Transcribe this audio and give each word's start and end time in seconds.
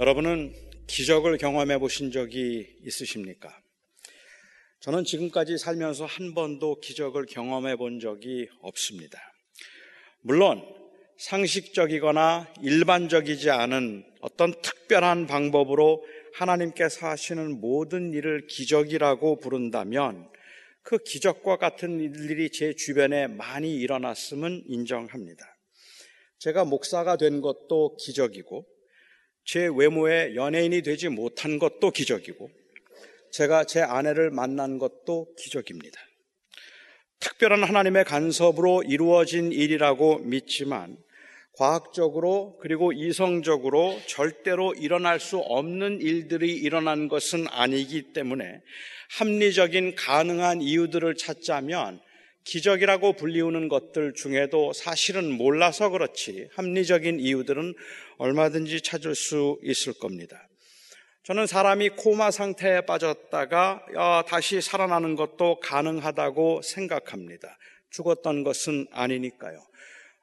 여러분은 0.00 0.54
기적을 0.86 1.36
경험해 1.36 1.76
보신 1.76 2.10
적이 2.10 2.66
있으십니까? 2.86 3.54
저는 4.80 5.04
지금까지 5.04 5.58
살면서 5.58 6.06
한 6.06 6.32
번도 6.32 6.80
기적을 6.80 7.26
경험해 7.26 7.76
본 7.76 8.00
적이 8.00 8.48
없습니다. 8.62 9.20
물론 10.22 10.64
상식적이거나 11.18 12.50
일반적이지 12.62 13.50
않은 13.50 14.06
어떤 14.22 14.54
특별한 14.62 15.26
방법으로 15.26 16.02
하나님께서 16.32 17.06
하시는 17.06 17.60
모든 17.60 18.14
일을 18.14 18.46
기적이라고 18.46 19.38
부른다면 19.40 20.30
그 20.80 20.96
기적과 20.96 21.58
같은 21.58 22.00
일들이 22.00 22.48
제 22.50 22.72
주변에 22.74 23.26
많이 23.26 23.76
일어났음은 23.76 24.62
인정합니다. 24.66 25.44
제가 26.38 26.64
목사가 26.64 27.18
된 27.18 27.42
것도 27.42 27.98
기적이고 27.98 28.64
제 29.44 29.68
외모에 29.72 30.34
연예인이 30.34 30.82
되지 30.82 31.08
못한 31.08 31.58
것도 31.58 31.90
기적이고 31.90 32.50
제가 33.32 33.64
제 33.64 33.80
아내를 33.80 34.30
만난 34.30 34.78
것도 34.78 35.34
기적입니다. 35.36 36.00
특별한 37.20 37.62
하나님의 37.64 38.04
간섭으로 38.04 38.82
이루어진 38.82 39.52
일이라고 39.52 40.18
믿지만 40.20 40.96
과학적으로 41.52 42.56
그리고 42.62 42.92
이성적으로 42.92 44.00
절대로 44.06 44.72
일어날 44.72 45.20
수 45.20 45.36
없는 45.36 46.00
일들이 46.00 46.56
일어난 46.56 47.08
것은 47.08 47.46
아니기 47.48 48.14
때문에 48.14 48.62
합리적인 49.18 49.94
가능한 49.96 50.62
이유들을 50.62 51.16
찾자면 51.16 52.00
기적이라고 52.44 53.12
불리우는 53.12 53.68
것들 53.68 54.14
중에도 54.14 54.72
사실은 54.72 55.30
몰라서 55.30 55.90
그렇지 55.90 56.48
합리적인 56.54 57.20
이유들은 57.20 57.74
얼마든지 58.20 58.82
찾을 58.82 59.14
수 59.14 59.58
있을 59.62 59.94
겁니다. 59.94 60.46
저는 61.22 61.46
사람이 61.46 61.90
코마 61.90 62.30
상태에 62.30 62.82
빠졌다가 62.82 63.86
어, 63.96 64.22
다시 64.26 64.60
살아나는 64.60 65.16
것도 65.16 65.60
가능하다고 65.60 66.60
생각합니다. 66.62 67.56
죽었던 67.90 68.44
것은 68.44 68.86
아니니까요. 68.92 69.58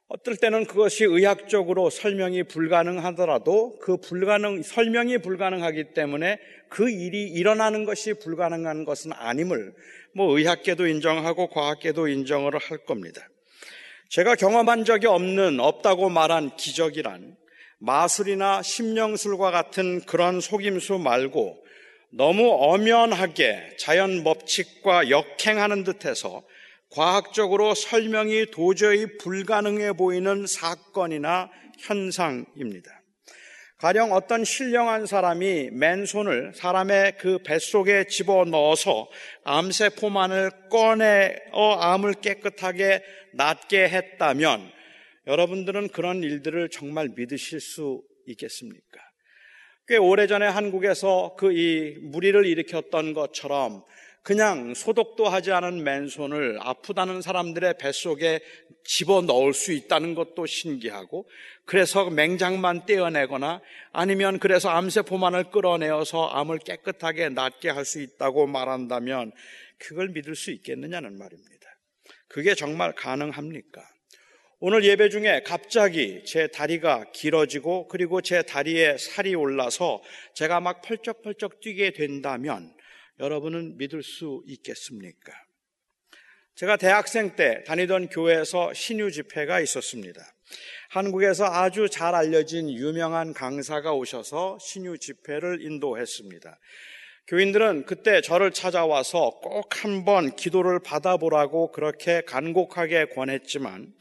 어떨 0.10 0.38
때는 0.38 0.66
그것이 0.66 1.06
의학적으로 1.06 1.90
설명이 1.90 2.44
불가능하더라도 2.44 3.80
그 3.80 3.98
불가능, 3.98 4.62
설명이 4.62 5.18
불가능하기 5.18 5.94
때문에 5.96 6.40
그 6.70 6.90
일이 6.90 7.24
일어나는 7.24 7.84
것이 7.84 8.14
불가능한 8.14 8.86
것은 8.86 9.12
아님을 9.12 9.74
뭐 10.14 10.38
의학계도 10.38 10.88
인정하고 10.88 11.48
과학계도 11.48 12.08
인정을 12.08 12.58
할 12.58 12.78
겁니다. 12.78 13.28
제가 14.10 14.36
경험한 14.36 14.86
적이 14.86 15.08
없는, 15.08 15.60
없다고 15.60 16.10
말한 16.10 16.56
기적이란 16.56 17.36
마술이나 17.80 18.62
심령술과 18.64 19.52
같은 19.52 20.02
그런 20.06 20.42
속임수 20.42 20.98
말고 20.98 21.64
너무 22.12 22.50
엄연하게 22.60 23.78
자연 23.80 24.24
법칙과 24.24 25.10
역행하는 25.10 25.84
듯해서 25.84 26.44
과학적으로 26.90 27.76
설명이 27.76 28.48
도저히 28.52 29.18
불가능해 29.18 29.94
보이는 29.94 30.48
사건이나 30.48 31.52
현상입니다. 31.80 32.98
가령 33.78 34.12
어떤 34.12 34.44
신령한 34.44 35.06
사람이 35.06 35.70
맨손을 35.72 36.54
사람의 36.56 37.18
그 37.20 37.38
뱃속에 37.46 38.06
집어 38.06 38.44
넣어서 38.46 39.08
암세포만을 39.44 40.70
꺼내어 40.72 41.78
암을 41.80 42.16
깨끗하게 42.16 43.04
낫게 43.34 43.88
했다면 43.90 44.77
여러분들은 45.28 45.90
그런 45.90 46.24
일들을 46.24 46.70
정말 46.70 47.10
믿으실 47.16 47.60
수 47.60 48.02
있겠습니까? 48.26 49.00
꽤 49.88 49.98
오래전에 49.98 50.48
한국에서 50.48 51.36
그 51.38 51.52
이 51.54 51.96
무리를 52.02 52.46
일으켰던 52.46 53.14
것처럼 53.14 53.84
그냥 54.24 54.74
소독도 54.74 55.30
하지 55.30 55.54
않은 55.54 55.86
맨손을 55.86 56.58
아프다는 56.60 57.22
사람들의 57.22 57.78
뱃속에 57.78 58.42
집어 58.84 59.22
넣을 59.22 59.54
수 59.54 59.72
있다는 59.72 60.16
것도 60.16 60.46
신기하고 60.46 61.30
그래서 61.66 62.10
맹장만 62.10 62.86
떼어내거나 62.86 63.62
아니면 63.94 64.40
그래서 64.40 64.70
암세포만을 64.70 65.52
끌어내어서 65.52 66.28
암을 66.28 66.60
깨끗하게 66.60 67.30
낫게 67.30 67.70
할 67.70 67.86
수 67.86 68.02
있다고 68.02 68.48
말한다면 68.48 69.32
그걸 69.78 70.10
믿을 70.10 70.36
수 70.36 70.52
있겠느냐는 70.52 71.18
말입니다. 71.18 71.68
그게 72.28 72.54
정말 72.54 72.94
가능합니까? 72.94 73.82
오늘 74.60 74.84
예배 74.84 75.10
중에 75.10 75.44
갑자기 75.46 76.24
제 76.26 76.48
다리가 76.48 77.12
길어지고 77.12 77.88
그리고 77.90 78.22
제 78.22 78.42
다리에 78.42 78.98
살이 78.98 79.36
올라서 79.36 80.02
제가 80.34 80.62
막 80.62 80.82
펄쩍펄쩍 80.82 81.60
뛰게 81.60 81.92
된다면 81.92 82.74
여러분은 83.20 83.78
믿을 83.78 84.02
수 84.02 84.42
있겠습니까? 84.48 85.32
제가 86.56 86.78
대학생 86.78 87.36
때 87.36 87.64
다니던 87.68 88.10
교회에서 88.10 88.74
신유 88.74 89.12
집회가 89.12 89.60
있었습니다. 89.60 90.20
한국에서 90.90 91.46
아주 91.46 91.88
잘 91.88 92.16
알려진 92.16 92.72
유명한 92.72 93.34
강사가 93.34 93.94
오셔서 93.94 94.58
신유 94.60 94.98
집회를 94.98 95.62
인도했습니다. 95.62 96.58
교인들은 97.28 97.86
그때 97.86 98.22
저를 98.22 98.52
찾아와서 98.52 99.40
꼭 99.44 99.84
한번 99.84 100.36
기도를 100.36 100.80
받아보라고 100.80 101.72
그렇게 101.72 102.22
간곡하게 102.22 103.10
권했지만 103.10 103.94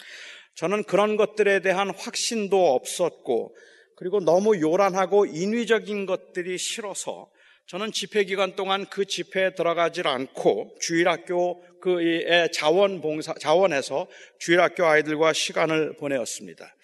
저는 0.57 0.85
그런 0.85 1.17
것들에 1.17 1.61
대한 1.61 1.91
확신도 1.91 2.75
없었고 2.75 3.57
그리고 3.95 4.21
너무 4.21 4.61
요란하고 4.61 5.27
인위적인 5.27 6.07
것들이 6.07 6.59
싫어서 6.59 7.31
저는 7.67 7.93
집회 7.93 8.25
기간 8.25 8.55
동안 8.55 8.87
그 8.87 9.05
집회에 9.07 9.55
들어가질 9.55 10.07
않고 10.07 10.77
주일학교 10.81 11.63
그 11.81 12.49
자원봉사 12.53 13.35
자원에서 13.41 14.07
주일학교 14.39 14.87
아이들과 14.87 15.33
시간을 15.33 15.97
보내었습니다. 15.97 16.75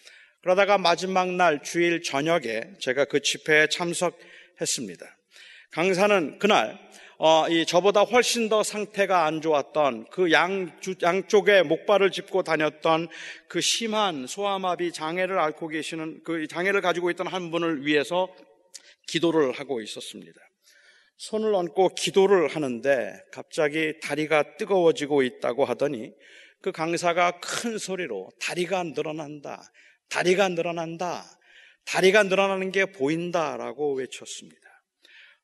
그러다가 0.40 0.76
마지막 0.76 1.30
날 1.30 1.62
주일 1.62 2.02
저녁에 2.02 2.62
제가 2.80 3.04
그 3.04 3.20
집회에 3.20 3.68
참석했습니다. 3.68 5.06
강사는 5.70 6.38
그날 6.38 6.78
어, 7.18 7.48
이 7.48 7.66
저보다 7.66 8.02
훨씬 8.02 8.48
더 8.48 8.62
상태가 8.62 9.26
안 9.26 9.40
좋았던 9.40 10.06
그 10.10 10.32
양, 10.32 10.72
양쪽에 11.02 11.62
목발을 11.62 12.10
짚고 12.10 12.42
다녔던 12.42 13.08
그 13.48 13.60
심한 13.60 14.26
소아마비 14.26 14.92
장애를 14.92 15.38
앓고 15.38 15.68
계시는 15.68 16.22
그 16.24 16.46
장애를 16.46 16.80
가지고 16.80 17.10
있던 17.10 17.26
한 17.26 17.50
분을 17.50 17.86
위해서 17.86 18.28
기도를 19.06 19.52
하고 19.52 19.80
있었습니다. 19.80 20.40
손을 21.18 21.54
얹고 21.54 21.90
기도를 21.94 22.48
하는데 22.48 23.14
갑자기 23.30 23.94
다리가 24.02 24.56
뜨거워지고 24.56 25.22
있다고 25.22 25.64
하더니 25.64 26.12
그 26.60 26.72
강사가 26.72 27.38
큰 27.40 27.78
소리로 27.78 28.30
다리가 28.40 28.82
늘어난다. 28.84 29.62
다리가 30.08 30.48
늘어난다. 30.48 31.24
다리가 31.84 32.24
늘어나는 32.24 32.72
게 32.72 32.86
보인다라고 32.86 33.94
외쳤습니다. 33.94 34.60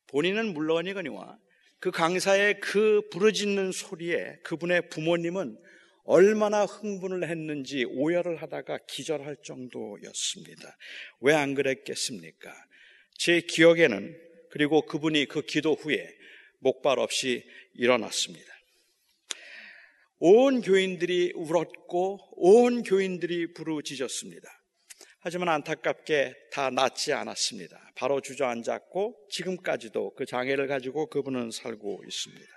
본인은 0.07 0.53
물론이거니와 0.53 1.37
그 1.79 1.91
강사의 1.91 2.59
그 2.59 3.01
부르짖는 3.09 3.71
소리에 3.71 4.39
그분의 4.43 4.89
부모님은 4.89 5.57
얼마나 6.03 6.65
흥분을 6.65 7.29
했는지 7.29 7.85
오열을 7.85 8.41
하다가 8.41 8.79
기절할 8.87 9.37
정도였습니다. 9.43 10.77
왜 11.21 11.33
안 11.35 11.53
그랬겠습니까? 11.53 12.53
제 13.17 13.41
기억에는 13.41 14.17
그리고 14.49 14.81
그분이 14.81 15.25
그 15.25 15.41
기도 15.43 15.75
후에 15.75 16.05
목발 16.59 16.99
없이 16.99 17.43
일어났습니다. 17.75 18.45
온 20.17 20.61
교인들이 20.61 21.31
울었고 21.35 22.19
온 22.35 22.83
교인들이 22.83 23.53
부르짖었습니다. 23.53 24.49
하지만 25.21 25.49
안타깝게 25.49 26.33
다 26.51 26.69
낫지 26.69 27.11
않았습니다. 27.11 27.91
바로 27.95 28.21
주저앉았고 28.21 29.27
지금까지도 29.29 30.15
그 30.15 30.25
장애를 30.25 30.67
가지고 30.67 31.07
그분은 31.07 31.51
살고 31.51 32.03
있습니다. 32.07 32.47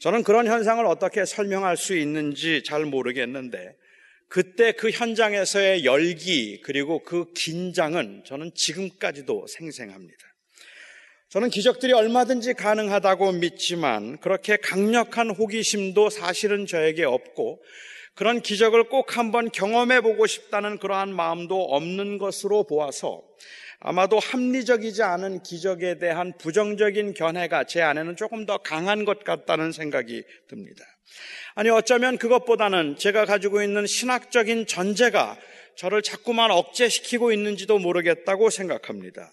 저는 0.00 0.22
그런 0.22 0.46
현상을 0.46 0.84
어떻게 0.86 1.24
설명할 1.24 1.76
수 1.76 1.96
있는지 1.96 2.62
잘 2.64 2.84
모르겠는데 2.84 3.76
그때 4.28 4.72
그 4.72 4.90
현장에서의 4.90 5.84
열기 5.84 6.60
그리고 6.62 7.02
그 7.02 7.32
긴장은 7.34 8.24
저는 8.24 8.52
지금까지도 8.54 9.46
생생합니다. 9.46 10.18
저는 11.28 11.50
기적들이 11.50 11.92
얼마든지 11.92 12.54
가능하다고 12.54 13.32
믿지만 13.32 14.18
그렇게 14.20 14.56
강력한 14.56 15.30
호기심도 15.30 16.08
사실은 16.08 16.66
저에게 16.66 17.04
없고 17.04 17.62
그런 18.16 18.40
기적을 18.40 18.84
꼭 18.84 19.18
한번 19.18 19.50
경험해 19.50 20.00
보고 20.00 20.26
싶다는 20.26 20.78
그러한 20.78 21.14
마음도 21.14 21.62
없는 21.62 22.16
것으로 22.18 22.64
보아서 22.64 23.22
아마도 23.78 24.18
합리적이지 24.18 25.02
않은 25.02 25.42
기적에 25.42 25.98
대한 25.98 26.32
부정적인 26.38 27.12
견해가 27.12 27.64
제 27.64 27.82
안에는 27.82 28.16
조금 28.16 28.46
더 28.46 28.56
강한 28.56 29.04
것 29.04 29.22
같다는 29.22 29.70
생각이 29.70 30.24
듭니다. 30.48 30.82
아니, 31.54 31.68
어쩌면 31.68 32.16
그것보다는 32.16 32.96
제가 32.96 33.26
가지고 33.26 33.62
있는 33.62 33.86
신학적인 33.86 34.66
전제가 34.66 35.36
저를 35.76 36.00
자꾸만 36.00 36.50
억제시키고 36.50 37.32
있는지도 37.32 37.78
모르겠다고 37.78 38.48
생각합니다. 38.48 39.30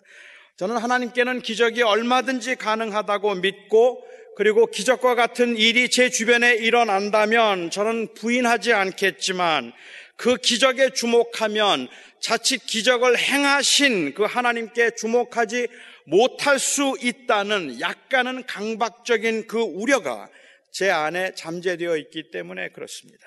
저는 0.57 0.75
하나님께는 0.77 1.41
기적이 1.41 1.83
얼마든지 1.83 2.57
가능하다고 2.57 3.35
믿고 3.35 4.05
그리고 4.35 4.65
기적과 4.65 5.15
같은 5.15 5.57
일이 5.57 5.89
제 5.89 6.09
주변에 6.09 6.55
일어난다면 6.55 7.69
저는 7.69 8.13
부인하지 8.15 8.73
않겠지만 8.73 9.73
그 10.15 10.37
기적에 10.37 10.91
주목하면 10.91 11.87
자칫 12.19 12.65
기적을 12.65 13.17
행하신 13.17 14.13
그 14.13 14.23
하나님께 14.23 14.91
주목하지 14.95 15.67
못할 16.05 16.59
수 16.59 16.95
있다는 17.01 17.79
약간은 17.79 18.45
강박적인 18.45 19.47
그 19.47 19.59
우려가 19.59 20.29
제 20.71 20.89
안에 20.89 21.33
잠재되어 21.35 21.97
있기 21.97 22.31
때문에 22.31 22.69
그렇습니다. 22.69 23.25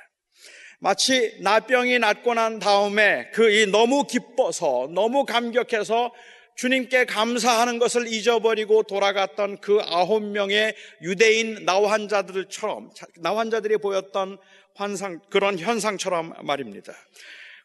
마치 0.80 1.36
나병이 1.40 1.98
낫고 2.00 2.34
난 2.34 2.58
다음에 2.58 3.30
그 3.32 3.50
이 3.50 3.66
너무 3.66 4.06
기뻐서 4.06 4.88
너무 4.92 5.24
감격해서 5.24 6.12
주님께 6.56 7.04
감사하는 7.04 7.78
것을 7.78 8.08
잊어버리고 8.08 8.82
돌아갔던 8.82 9.58
그 9.60 9.78
아홉 9.84 10.22
명의 10.24 10.74
유대인 11.02 11.64
나환자들처럼 11.64 12.90
나환자들이 13.18 13.76
보였던 13.76 14.38
환상 14.74 15.20
그런 15.30 15.58
현상처럼 15.58 16.34
말입니다. 16.42 16.94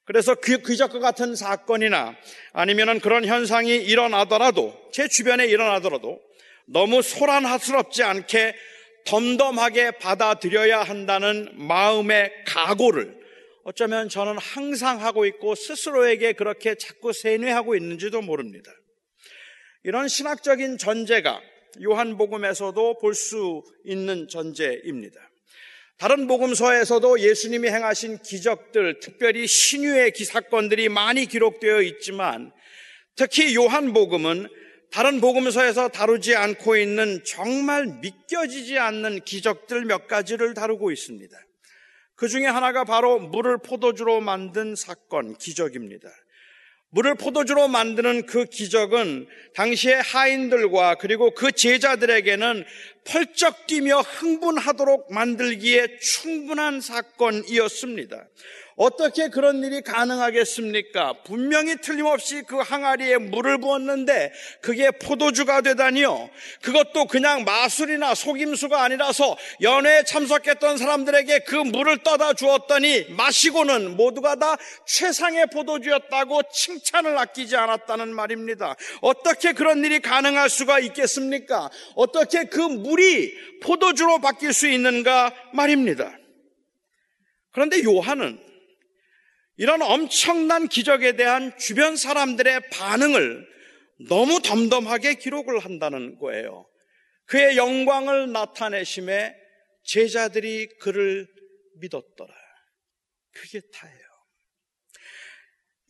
그래서 0.04 0.36
그 0.36 0.62
기적과 0.62 1.00
같은 1.00 1.36
사건이나 1.36 2.16
아니면은 2.52 3.00
그런 3.00 3.26
현상이 3.26 3.76
일어나더라도 3.76 4.78
제 4.92 5.08
주변에 5.08 5.46
일어나더라도 5.46 6.20
너무 6.66 7.02
소란스럽지 7.02 8.04
않게 8.04 8.56
덤덤하게 9.06 9.92
받아들여야 9.92 10.82
한다는 10.82 11.50
마음의 11.54 12.32
각오를 12.46 13.22
어쩌면 13.64 14.10
저는 14.10 14.38
항상 14.38 15.02
하고 15.02 15.26
있고 15.26 15.56
스스로에게 15.56 16.34
그렇게 16.34 16.76
자꾸 16.76 17.14
세뇌하고 17.14 17.76
있는지도 17.76 18.22
모릅니다. 18.22 18.72
이런 19.84 20.08
신학적인 20.08 20.78
전제가 20.78 21.42
요한복음에서도 21.82 23.00
볼 23.00 23.14
수 23.16 23.64
있는 23.86 24.28
전제입니다. 24.28 25.20
다른 25.98 26.28
복음서에서도 26.28 27.20
예수님이 27.20 27.70
행하신 27.70 28.20
기적들, 28.24 29.00
특별히 29.00 29.48
신유의 29.48 30.12
기사건들이 30.14 30.90
많이 30.90 31.26
기록되어 31.26 31.82
있지만 31.84 32.52
특히 33.16 33.56
요한복음은 33.56 34.48
다른 34.92 35.22
복음서에서 35.22 35.90
다루지 35.90 36.36
않고 36.36 36.76
있는 36.76 37.24
정말 37.24 37.86
믿겨지지 38.02 38.78
않는 38.78 39.22
기적들 39.22 39.86
몇 39.86 40.08
가지를 40.08 40.54
다루고 40.54 40.92
있습니다. 40.92 41.38
그 42.16 42.28
중에 42.28 42.46
하나가 42.46 42.84
바로 42.84 43.20
물을 43.20 43.58
포도주로 43.58 44.22
만든 44.22 44.76
사건, 44.76 45.38
기적입니다. 45.38 46.10
물을 46.94 47.16
포도주로 47.16 47.70
만드는 47.70 48.26
그 48.26 48.46
기적은 48.46 49.28
당시의 49.56 50.02
하인들과 50.02 50.96
그리고 50.96 51.34
그 51.34 51.54
제자들에게는 51.54 52.66
펄쩍 53.06 53.66
뛰며 53.66 54.02
흥분하도록 54.02 55.12
만들기에 55.14 56.00
충분한 56.00 56.82
사건이었습니다. 56.82 58.28
어떻게 58.82 59.28
그런 59.28 59.64
일이 59.64 59.82
가능하겠습니까? 59.82 61.22
분명히 61.24 61.76
틀림없이 61.76 62.42
그 62.42 62.58
항아리에 62.58 63.20
물을 63.20 63.60
부었는데 63.60 64.34
그게 64.60 64.90
포도주가 64.90 65.62
되다니요. 65.62 66.32
그것도 66.64 67.06
그냥 67.06 67.44
마술이나 67.44 68.16
속임수가 68.16 68.82
아니라서 68.82 69.38
연회에 69.62 70.04
참석했던 70.06 70.78
사람들에게 70.78 71.42
그 71.42 71.58
물을 71.58 72.00
떠다 72.00 72.34
주었더니 72.34 73.06
마시고는 73.12 73.98
모두가 73.98 74.38
다 74.38 74.58
최상의 74.88 75.52
포도주였다고 75.54 76.42
칭찬을 76.52 77.16
아끼지 77.20 77.56
않았다는 77.56 78.12
말입니다. 78.16 78.76
어떻게 79.02 79.54
그런 79.54 79.86
일이 79.86 80.00
가능할 80.00 80.50
수가 80.50 80.80
있겠습니까? 80.80 81.70
어떻게 81.94 82.46
그 82.46 82.60
물이 82.60 83.60
포도주로 83.62 84.20
바뀔 84.20 84.54
수 84.54 84.68
있는가 84.68 85.32
말입니다. 85.54 86.18
그런데 87.52 87.84
요한은 87.84 88.51
이런 89.62 89.84
엄청난 89.84 90.68
기적에 90.68 91.16
대한 91.16 91.56
주변 91.60 91.96
사람들의 91.96 92.72
반응을 92.72 93.48
너무 94.10 94.42
덤덤하게 94.42 95.14
기록을 95.14 95.60
한다는 95.60 96.18
거예요. 96.18 96.66
그의 97.28 97.58
영광을 97.58 98.32
나타내심에 98.32 99.36
제자들이 99.84 100.68
그를 100.80 101.28
믿었더라. 101.80 102.34
그게 103.34 103.62
다예요. 103.72 104.00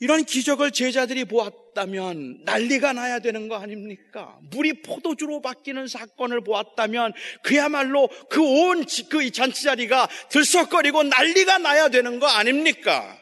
이런 0.01 0.25
기적을 0.25 0.71
제자들이 0.71 1.23
보았다면 1.23 2.44
난리가 2.44 2.91
나야 2.91 3.19
되는 3.19 3.47
거 3.47 3.56
아닙니까? 3.56 4.38
물이 4.51 4.81
포도주로 4.81 5.41
바뀌는 5.41 5.88
사건을 5.88 6.44
보았다면 6.44 7.13
그야말로 7.44 8.09
그 8.29 8.41
온 8.41 8.83
그 9.09 9.31
잔치 9.31 9.63
자리가 9.63 10.09
들썩거리고 10.29 11.03
난리가 11.03 11.59
나야 11.59 11.88
되는 11.88 12.19
거 12.19 12.27
아닙니까? 12.27 13.20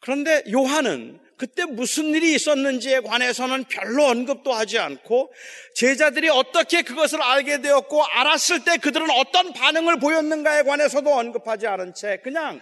그런데 0.00 0.42
요한은 0.50 1.20
그때 1.36 1.64
무슨 1.64 2.06
일이 2.14 2.34
있었는지에 2.34 3.00
관해서는 3.00 3.64
별로 3.64 4.04
언급도 4.06 4.52
하지 4.52 4.78
않고 4.78 5.32
제자들이 5.74 6.28
어떻게 6.28 6.82
그것을 6.82 7.22
알게 7.22 7.60
되었고 7.60 8.04
알았을 8.04 8.64
때 8.64 8.76
그들은 8.76 9.08
어떤 9.10 9.52
반응을 9.52 10.00
보였는가에 10.00 10.64
관해서도 10.64 11.10
언급하지 11.10 11.68
않은 11.68 11.94
채 11.94 12.18
그냥 12.24 12.60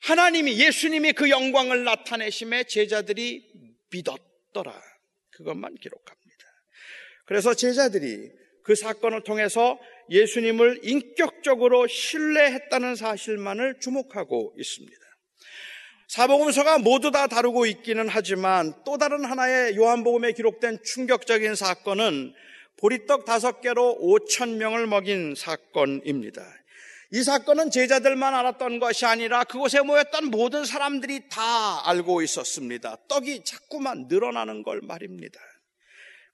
하나님이 0.00 0.58
예수님이 0.58 1.12
그 1.12 1.30
영광을 1.30 1.84
나타내심에 1.84 2.64
제자들이 2.64 3.44
믿었더라. 3.90 4.72
그것만 5.30 5.74
기록합니다. 5.76 6.22
그래서 7.26 7.54
제자들이 7.54 8.30
그 8.64 8.74
사건을 8.74 9.22
통해서 9.22 9.78
예수님을 10.10 10.80
인격적으로 10.82 11.86
신뢰했다는 11.86 12.96
사실만을 12.96 13.80
주목하고 13.80 14.54
있습니다. 14.58 15.01
사복음서가 16.12 16.76
모두 16.76 17.10
다 17.10 17.26
다루고 17.26 17.64
있기는 17.64 18.06
하지만 18.06 18.74
또 18.84 18.98
다른 18.98 19.24
하나의 19.24 19.76
요한복음에 19.76 20.32
기록된 20.32 20.80
충격적인 20.84 21.54
사건은 21.54 22.34
보리떡 22.76 23.24
다섯 23.24 23.62
개로 23.62 23.98
5천 23.98 24.56
명을 24.56 24.86
먹인 24.86 25.34
사건입니다. 25.34 26.44
이 27.12 27.22
사건은 27.22 27.70
제자들만 27.70 28.34
알았던 28.34 28.78
것이 28.78 29.06
아니라 29.06 29.44
그곳에 29.44 29.80
모였던 29.80 30.26
모든 30.26 30.66
사람들이 30.66 31.30
다 31.30 31.88
알고 31.88 32.20
있었습니다. 32.20 32.98
떡이 33.08 33.44
자꾸만 33.44 34.08
늘어나는 34.08 34.64
걸 34.64 34.82
말입니다. 34.82 35.40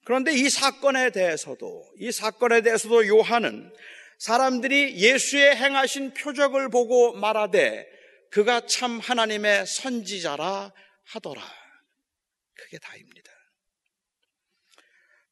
그런데 0.03 0.33
이 0.33 0.49
사건에 0.49 1.09
대해서도 1.09 1.85
이 1.99 2.11
사건에 2.11 2.59
대해서도 2.59 3.07
요한은 3.07 3.71
사람들이 4.17 4.97
예수의 4.97 5.55
행하신 5.55 6.15
표적을 6.15 6.67
보고 6.67 7.13
말하되 7.13 7.98
그가 8.31 8.65
참 8.65 8.99
하나님의 8.99 9.65
선지자라 9.65 10.71
하더라. 11.05 11.41
그게 12.53 12.77
다입니다. 12.77 13.31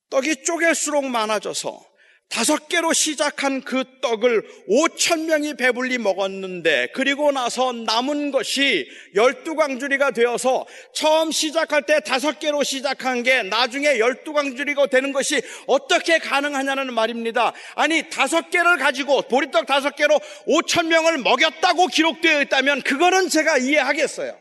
떡이 0.10 0.44
쪼갤수록 0.44 1.06
많아져서 1.06 1.97
다섯 2.30 2.68
개로 2.68 2.92
시작한 2.92 3.62
그 3.62 3.86
떡을 4.02 4.44
오천 4.68 5.28
명이 5.28 5.54
배불리 5.56 5.98
먹었는데 5.98 6.90
그리고 6.94 7.32
나서 7.32 7.72
남은 7.72 8.32
것이 8.32 8.90
열두 9.16 9.56
광주리가 9.56 10.12
되어서 10.12 10.68
처음 10.94 11.32
시작할 11.32 11.86
때 11.86 12.02
다섯 12.02 12.38
개로 12.40 12.64
시작한 12.64 13.24
게 13.24 13.44
나중에 13.44 13.98
열두 13.98 14.34
광주리가 14.34 14.88
되는 14.88 15.14
것이 15.14 15.42
어떻게 15.68 16.20
가능하냐는 16.20 16.94
말입니다. 16.94 17.54
아니 17.76 18.10
다섯 18.10 18.50
개를 18.50 18.78
가지고 18.78 19.22
보리떡 19.22 19.66
다섯 19.66 19.96
개로 19.96 20.20
오천 20.46 20.90
명을 20.90 21.20
먹였다고 21.20 21.88
기록되어 21.88 22.42
있다면 22.42 22.82
그거는 22.82 23.30
제가 23.30 23.58
이해하겠어요. 23.58 24.38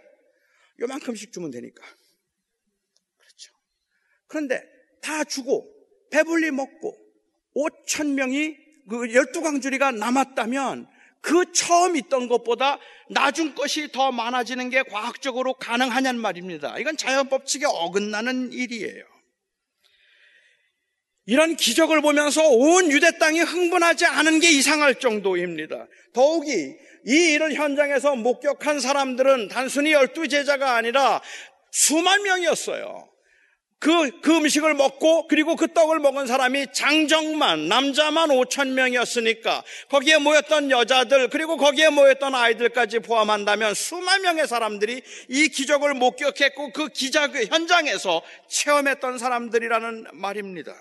요만큼씩 0.81 1.33
주면 1.33 1.52
되니까. 1.52 1.83
그렇죠. 3.16 3.52
그런데 4.26 4.61
다 5.00 5.23
주고 5.23 5.73
배불리 6.11 6.50
먹고 6.50 7.06
5천 7.57 8.13
명이 8.13 8.57
그 8.89 8.97
12광주리가 9.09 9.97
남았다면 9.97 10.87
그 11.21 11.51
처음 11.53 11.97
있던 11.97 12.29
것보다 12.29 12.79
나중 13.11 13.55
것이 13.55 13.91
더 13.91 14.13
많아지는 14.13 14.71
게 14.71 14.83
과학적으로 14.85 15.55
가능하냐는 15.55 16.21
말입니다. 16.21 16.79
이건 16.79 16.97
자연 16.97 17.29
법칙에 17.29 17.67
어긋나는 17.67 18.53
일이에요. 18.53 19.05
이런 21.29 21.57
기적을 21.57 22.03
보면서 22.03 22.49
온 22.49 22.93
유대 22.93 23.19
땅이 23.19 23.41
흥분하지 23.41 24.07
않은 24.07 24.39
게 24.39 24.53
이상할 24.53 25.01
정도입니다. 25.01 25.89
더욱이 26.13 26.77
이 27.05 27.33
일을 27.33 27.55
현장에서 27.55 28.15
목격한 28.15 28.79
사람들은 28.79 29.49
단순히 29.49 29.93
열두 29.93 30.29
제자가 30.29 30.77
아니라 30.77 31.21
수만 31.73 32.23
명이었어요. 32.23 33.09
그, 33.78 34.21
그 34.21 34.35
음식을 34.37 34.75
먹고 34.75 35.26
그리고 35.26 35.54
그 35.54 35.73
떡을 35.73 35.99
먹은 36.00 36.26
사람이 36.26 36.68
장정만, 36.73 37.68
남자만 37.68 38.30
5천 38.30 38.68
명이었으니까 38.68 39.62
거기에 39.90 40.18
모였던 40.18 40.71
여자들 40.71 41.28
그리고 41.28 41.56
거기에 41.56 41.90
모였던 41.90 42.35
아이들까지 42.35 43.00
포함한다면 43.00 43.75
수만 43.75 44.23
명의 44.23 44.49
사람들이 44.49 45.02
이 45.28 45.49
기적을 45.49 45.95
목격했고 45.95 46.73
그 46.73 46.88
기적 46.88 47.35
현장에서 47.52 48.23
체험했던 48.49 49.18
사람들이라는 49.18 50.06
말입니다. 50.14 50.75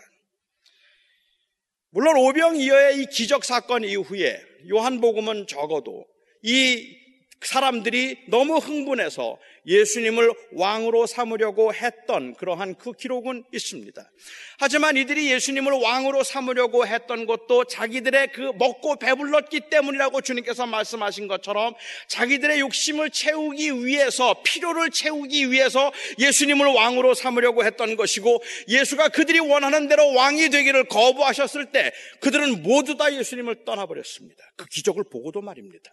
물론 1.92 2.18
오병이어의 2.18 3.02
이 3.02 3.06
기적 3.08 3.44
사건 3.44 3.84
이후에 3.84 4.42
요한복음은 4.70 5.48
적어도 5.48 6.06
이 6.44 7.05
사람들이 7.42 8.18
너무 8.28 8.58
흥분해서 8.58 9.38
예수님을 9.68 10.32
왕으로 10.54 11.06
삼으려고 11.06 11.74
했던 11.74 12.34
그러한 12.36 12.76
그 12.76 12.94
기록은 12.94 13.44
있습니다. 13.52 14.12
하지만 14.58 14.96
이들이 14.96 15.32
예수님을 15.32 15.74
왕으로 15.74 16.24
삼으려고 16.24 16.86
했던 16.86 17.26
것도 17.26 17.66
자기들의 17.66 18.32
그 18.32 18.52
먹고 18.58 18.98
배불렀기 18.98 19.70
때문이라고 19.70 20.22
주님께서 20.22 20.66
말씀하신 20.66 21.28
것처럼 21.28 21.74
자기들의 22.08 22.60
욕심을 22.60 23.10
채우기 23.10 23.86
위해서 23.86 24.42
필요를 24.44 24.92
채우기 24.92 25.52
위해서 25.52 25.92
예수님을 26.20 26.68
왕으로 26.68 27.14
삼으려고 27.14 27.66
했던 27.66 27.96
것이고 27.96 28.42
예수가 28.68 29.10
그들이 29.10 29.40
원하는 29.40 29.88
대로 29.88 30.14
왕이 30.14 30.50
되기를 30.50 30.86
거부하셨을 30.86 31.72
때 31.72 31.92
그들은 32.22 32.64
모두 32.64 32.98
다 32.98 33.14
예수님을 33.14 33.66
떠나버렸습니다. 33.66 34.44
그 34.56 34.66
기적을 34.68 35.04
보고도 35.12 35.42
말입니다. 35.42 35.92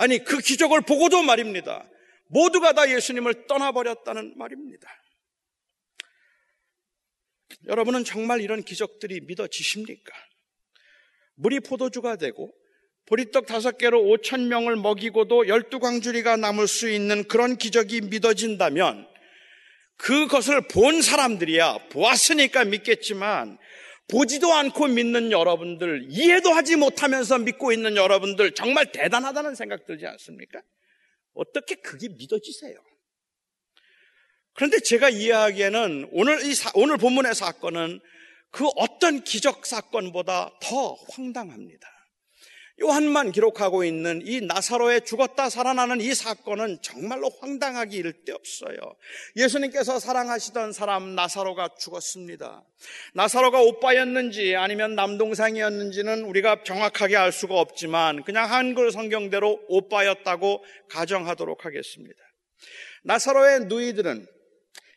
아니, 0.00 0.24
그 0.24 0.38
기적을 0.38 0.80
보고도 0.80 1.22
말입니다. 1.22 1.86
모두가 2.28 2.72
다 2.72 2.90
예수님을 2.90 3.46
떠나버렸다는 3.46 4.32
말입니다. 4.38 4.88
여러분은 7.66 8.04
정말 8.04 8.40
이런 8.40 8.62
기적들이 8.62 9.20
믿어지십니까? 9.20 10.10
물이 11.34 11.60
포도주가 11.60 12.16
되고 12.16 12.50
보리떡 13.04 13.44
다섯 13.44 13.76
개로 13.76 14.02
오천 14.02 14.48
명을 14.48 14.76
먹이고도 14.76 15.48
열두 15.48 15.80
광주리가 15.80 16.36
남을 16.36 16.66
수 16.66 16.88
있는 16.88 17.24
그런 17.24 17.58
기적이 17.58 18.00
믿어진다면 18.02 19.06
그것을 19.96 20.66
본 20.68 21.02
사람들이야 21.02 21.88
보았으니까 21.90 22.64
믿겠지만 22.64 23.58
보지도 24.10 24.52
않고 24.52 24.88
믿는 24.88 25.32
여러분들, 25.32 26.06
이해도 26.10 26.50
하지 26.50 26.76
못하면서 26.76 27.38
믿고 27.38 27.72
있는 27.72 27.96
여러분들 27.96 28.52
정말 28.52 28.90
대단하다는 28.92 29.54
생각 29.54 29.86
들지 29.86 30.06
않습니까? 30.06 30.60
어떻게 31.34 31.76
그게 31.76 32.08
믿어지세요? 32.08 32.74
그런데 34.54 34.80
제가 34.80 35.10
이해하기에는 35.10 36.08
오늘 36.12 36.44
이 36.44 36.54
사, 36.54 36.70
오늘 36.74 36.96
본문의 36.98 37.34
사건은 37.34 38.00
그 38.50 38.66
어떤 38.76 39.22
기적 39.22 39.64
사건보다 39.64 40.58
더 40.60 40.94
황당합니다. 41.10 41.99
요한만 42.82 43.30
기록하고 43.30 43.84
있는 43.84 44.22
이 44.24 44.40
나사로의 44.40 45.04
죽었다 45.04 45.50
살아나는 45.50 46.00
이 46.00 46.14
사건은 46.14 46.78
정말로 46.80 47.30
황당하기 47.40 47.96
이를 47.96 48.12
데 48.12 48.32
없어요. 48.32 48.76
예수님께서 49.36 50.00
사랑하시던 50.00 50.72
사람 50.72 51.14
나사로가 51.14 51.70
죽었습니다. 51.78 52.64
나사로가 53.14 53.60
오빠였는지 53.60 54.56
아니면 54.56 54.94
남동생이었는지는 54.94 56.24
우리가 56.24 56.62
정확하게 56.64 57.16
알 57.16 57.32
수가 57.32 57.58
없지만 57.60 58.22
그냥 58.24 58.50
한글 58.50 58.90
성경대로 58.90 59.60
오빠였다고 59.68 60.64
가정하도록 60.88 61.64
하겠습니다. 61.64 62.18
나사로의 63.02 63.66
누이들은 63.66 64.26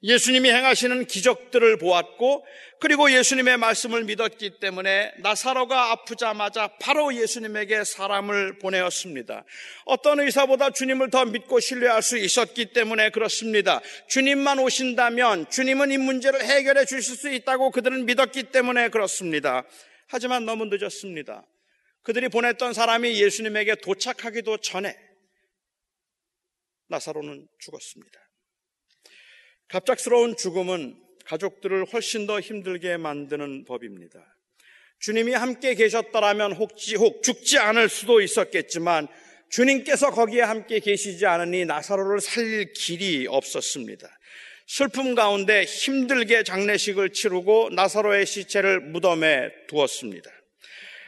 예수님이 0.03 0.49
행하시는 0.49 1.05
기적들을 1.05 1.77
보았고 1.77 2.45
그리고 2.79 3.09
예수님의 3.09 3.57
말씀을 3.57 4.03
믿었기 4.03 4.59
때문에 4.59 5.13
나사로가 5.19 5.91
아프자마자 5.91 6.67
바로 6.81 7.15
예수님에게 7.15 7.85
사람을 7.85 8.59
보내었습니다. 8.59 9.45
어떤 9.85 10.19
의사보다 10.19 10.71
주님을 10.71 11.09
더 11.09 11.23
믿고 11.23 11.61
신뢰할 11.61 12.01
수 12.01 12.17
있었기 12.17 12.73
때문에 12.73 13.11
그렇습니다. 13.11 13.79
주님만 14.09 14.59
오신다면 14.59 15.49
주님은 15.49 15.91
이 15.91 15.97
문제를 15.97 16.43
해결해 16.43 16.83
주실 16.83 17.15
수 17.15 17.29
있다고 17.29 17.71
그들은 17.71 18.05
믿었기 18.05 18.51
때문에 18.51 18.89
그렇습니다. 18.89 19.63
하지만 20.07 20.45
너무 20.45 20.65
늦었습니다. 20.65 21.47
그들이 22.01 22.27
보냈던 22.27 22.73
사람이 22.73 23.21
예수님에게 23.21 23.75
도착하기도 23.75 24.57
전에 24.57 24.93
나사로는 26.89 27.47
죽었습니다. 27.59 28.19
갑작스러운 29.73 30.37
죽음은 30.37 30.95
가족들을 31.25 31.85
훨씬 31.85 32.27
더 32.27 32.39
힘들게 32.39 32.97
만드는 32.97 33.65
법입니다. 33.65 34.19
주님이 34.99 35.33
함께 35.33 35.73
계셨더라면 35.73 36.53
혹지, 36.53 36.95
혹 36.95 37.23
죽지 37.23 37.57
않을 37.57 37.89
수도 37.89 38.21
있었겠지만 38.21 39.07
주님께서 39.49 40.11
거기에 40.11 40.41
함께 40.41 40.79
계시지 40.79 41.25
않으니 41.25 41.65
나사로를 41.65 42.21
살릴 42.21 42.73
길이 42.73 43.25
없었습니다. 43.27 44.07
슬픔 44.67 45.15
가운데 45.15 45.63
힘들게 45.63 46.43
장례식을 46.43 47.09
치르고 47.09 47.71
나사로의 47.71 48.27
시체를 48.27 48.79
무덤에 48.79 49.49
두었습니다. 49.69 50.29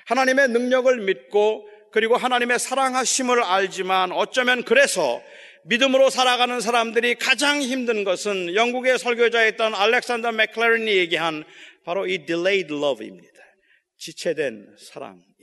하나님의 0.07 0.47
능력을 0.49 1.01
믿고 1.01 1.69
그리고 1.91 2.17
하나님의 2.17 2.57
사랑하심을 2.57 3.43
알지만 3.43 4.11
어쩌면 4.11 4.63
그래서 4.63 5.21
믿음으로 5.67 6.09
살아가는 6.09 6.59
사람들이 6.61 7.15
가장 7.15 7.61
힘든 7.61 8.03
것은 8.03 8.53
영국의 8.55 8.99
설교자였던 8.99 9.73
알렉산더 9.73 10.31
맥클레런이 10.31 10.95
얘기한 10.95 11.43
바로 11.83 12.07
이 12.07 12.25
delayed 12.25 12.73
love입니다. 12.73 13.33
지체된 13.97 14.75
사랑이죠. 14.77 15.34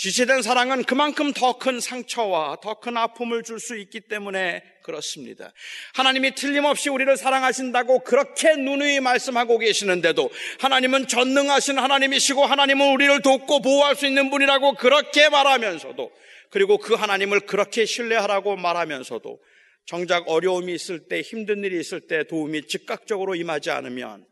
지체된 0.00 0.40
사랑은 0.40 0.84
그만큼 0.84 1.34
더 1.34 1.58
큰 1.58 1.78
상처와 1.78 2.60
더 2.62 2.80
큰 2.80 2.96
아픔을 2.96 3.42
줄 3.42 3.60
수 3.60 3.76
있기 3.76 4.00
때문에 4.00 4.62
그렇습니다. 4.82 5.52
하나님이 5.92 6.34
틀림없이 6.34 6.88
우리를 6.88 7.14
사랑하신다고 7.18 7.98
그렇게 7.98 8.56
누누이 8.56 9.00
말씀하고 9.00 9.58
계시는데도 9.58 10.30
하나님은 10.60 11.06
전능하신 11.06 11.78
하나님이시고 11.78 12.46
하나님은 12.46 12.94
우리를 12.94 13.20
돕고 13.20 13.60
보호할 13.60 13.94
수 13.94 14.06
있는 14.06 14.30
분이라고 14.30 14.76
그렇게 14.76 15.28
말하면서도 15.28 16.10
그리고 16.48 16.78
그 16.78 16.94
하나님을 16.94 17.40
그렇게 17.40 17.84
신뢰하라고 17.84 18.56
말하면서도 18.56 19.38
정작 19.84 20.30
어려움이 20.30 20.72
있을 20.72 21.08
때 21.08 21.20
힘든 21.20 21.62
일이 21.62 21.78
있을 21.78 22.00
때 22.00 22.24
도움이 22.24 22.68
즉각적으로 22.68 23.34
임하지 23.34 23.70
않으면 23.70 24.24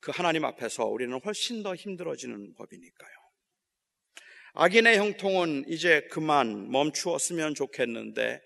그 0.00 0.12
하나님 0.14 0.46
앞에서 0.46 0.86
우리는 0.86 1.12
훨씬 1.22 1.62
더 1.62 1.74
힘들어지는 1.74 2.54
법이니까요. 2.54 3.17
악인의 4.60 4.98
형통은 4.98 5.66
이제 5.68 6.08
그만 6.10 6.72
멈추었으면 6.72 7.54
좋겠는데 7.54 8.40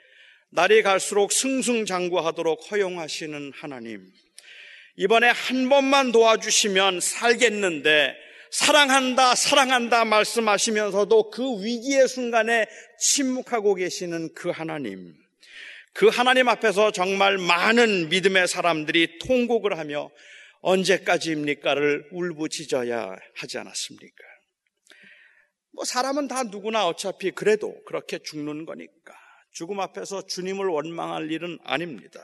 날이 0.51 0.83
갈수록 0.83 1.33
승승장구하도록 1.33 2.71
허용하시는 2.71 3.53
하나님. 3.55 4.07
이번에 4.97 5.29
한 5.29 5.71
번만 5.71 6.13
도와주시면 6.13 7.01
살겠는데 7.01 8.15
사랑한다, 8.51 9.35
사랑한다 9.35 10.05
말씀하시면서도 10.05 11.31
그 11.31 11.65
위기의 11.65 12.07
순간에 12.07 12.67
침묵하고 13.01 13.75
계시는 13.75 14.35
그 14.35 14.51
하나님. 14.51 15.15
그 15.95 16.09
하나님 16.09 16.47
앞에서 16.49 16.91
정말 16.91 17.39
많은 17.39 18.11
믿음의 18.11 18.49
사람들이 18.49 19.19
통곡을 19.21 19.79
하며 19.79 20.11
언제까지입니까를 20.61 22.09
울부짖어야 22.13 23.17
하지 23.35 23.57
않았습니까? 23.57 24.32
뭐 25.73 25.85
사람은 25.85 26.29
다 26.29 26.43
누구나 26.45 26.87
어차피 26.87 27.31
그래도 27.31 27.75
그렇게 27.85 28.19
죽는 28.19 28.67
거니까 28.67 29.15
죽음 29.53 29.81
앞에서 29.81 30.27
주님을 30.27 30.67
원망할 30.67 31.31
일은 31.31 31.59
아닙니다. 31.65 32.21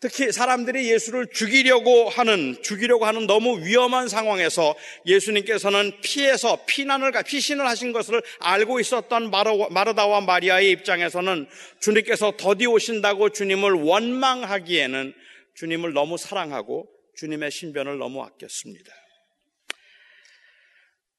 특히 0.00 0.32
사람들이 0.32 0.90
예수를 0.90 1.26
죽이려고 1.30 2.08
하는, 2.08 2.56
죽이려고 2.62 3.04
하는 3.04 3.26
너무 3.26 3.62
위험한 3.62 4.08
상황에서 4.08 4.74
예수님께서는 5.04 6.00
피해서 6.02 6.64
피난을, 6.64 7.12
피신을 7.26 7.66
하신 7.66 7.92
것을 7.92 8.22
알고 8.40 8.80
있었던 8.80 9.30
마르다와 9.30 10.22
마리아의 10.22 10.70
입장에서는 10.70 11.46
주님께서 11.80 12.32
더디 12.38 12.66
오신다고 12.66 13.28
주님을 13.28 13.72
원망하기에는 13.72 15.12
주님을 15.56 15.92
너무 15.92 16.16
사랑하고 16.16 16.88
주님의 17.16 17.50
신변을 17.50 17.98
너무 17.98 18.22
아꼈습니다. 18.22 18.90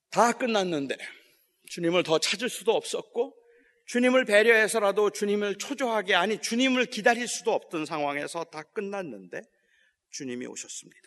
다 0.10 0.32
끝났는데 0.32 0.98
주님을 1.72 2.04
더 2.04 2.20
찾을 2.20 2.50
수도 2.50 2.74
없었고 2.74 3.34
주님을 3.88 4.25
배려해서라도 4.25 5.10
주님을 5.10 5.58
초조하게 5.58 6.16
아니 6.16 6.40
주님을 6.42 6.88
기다릴 6.88 7.28
수도 7.28 7.54
없던 7.54 7.86
상황에서 7.86 8.44
다 8.46 8.62
끝났는데 8.62 9.42
주님이 10.12 10.48
오셨습니다. 10.48 11.01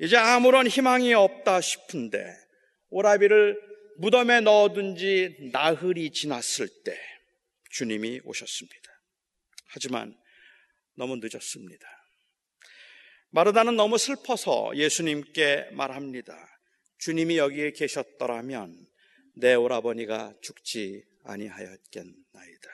이제 0.00 0.16
아무런 0.16 0.66
희망이 0.66 1.14
없다 1.14 1.62
싶은데 1.62 2.22
오라비를 2.90 3.58
무덤에 3.98 4.40
넣어둔 4.40 4.96
지 4.96 5.36
나흘이 5.52 6.10
지났을 6.10 6.68
때 6.84 6.98
주님이 7.70 8.20
오셨습니다. 8.24 8.90
하지만 9.68 10.14
너무 10.96 11.16
늦었습니다. 11.16 11.86
마르다는 13.30 13.76
너무 13.76 13.96
슬퍼서 13.96 14.72
예수님께 14.76 15.70
말합니다. 15.72 16.34
주님이 16.98 17.38
여기에 17.38 17.72
계셨더라면 17.72 18.93
내 19.36 19.54
오라버니가 19.54 20.34
죽지 20.40 21.04
아니하였겠나이다. 21.24 22.70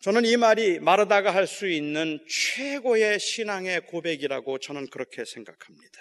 저는 0.00 0.24
이 0.24 0.36
말이 0.36 0.80
마르다가 0.80 1.32
할 1.32 1.46
수 1.46 1.68
있는 1.68 2.18
최고의 2.28 3.20
신앙의 3.20 3.86
고백이라고 3.86 4.58
저는 4.58 4.88
그렇게 4.90 5.24
생각합니다. 5.24 5.98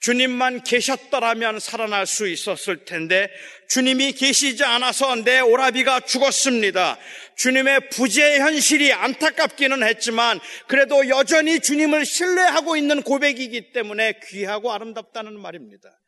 주님만 0.00 0.64
계셨더라면 0.64 1.60
살아날 1.60 2.06
수 2.06 2.26
있었을 2.26 2.86
텐데 2.86 3.30
주님이 3.68 4.12
계시지 4.12 4.64
않아서 4.64 5.14
내 5.14 5.40
오라비가 5.40 6.00
죽었습니다. 6.00 6.98
주님의 7.36 7.90
부재 7.90 8.38
현실이 8.38 8.94
안타깝기는 8.94 9.82
했지만 9.82 10.40
그래도 10.68 11.06
여전히 11.08 11.60
주님을 11.60 12.06
신뢰하고 12.06 12.76
있는 12.76 13.02
고백이기 13.02 13.72
때문에 13.72 14.20
귀하고 14.28 14.72
아름답다는 14.72 15.38
말입니다. 15.38 15.99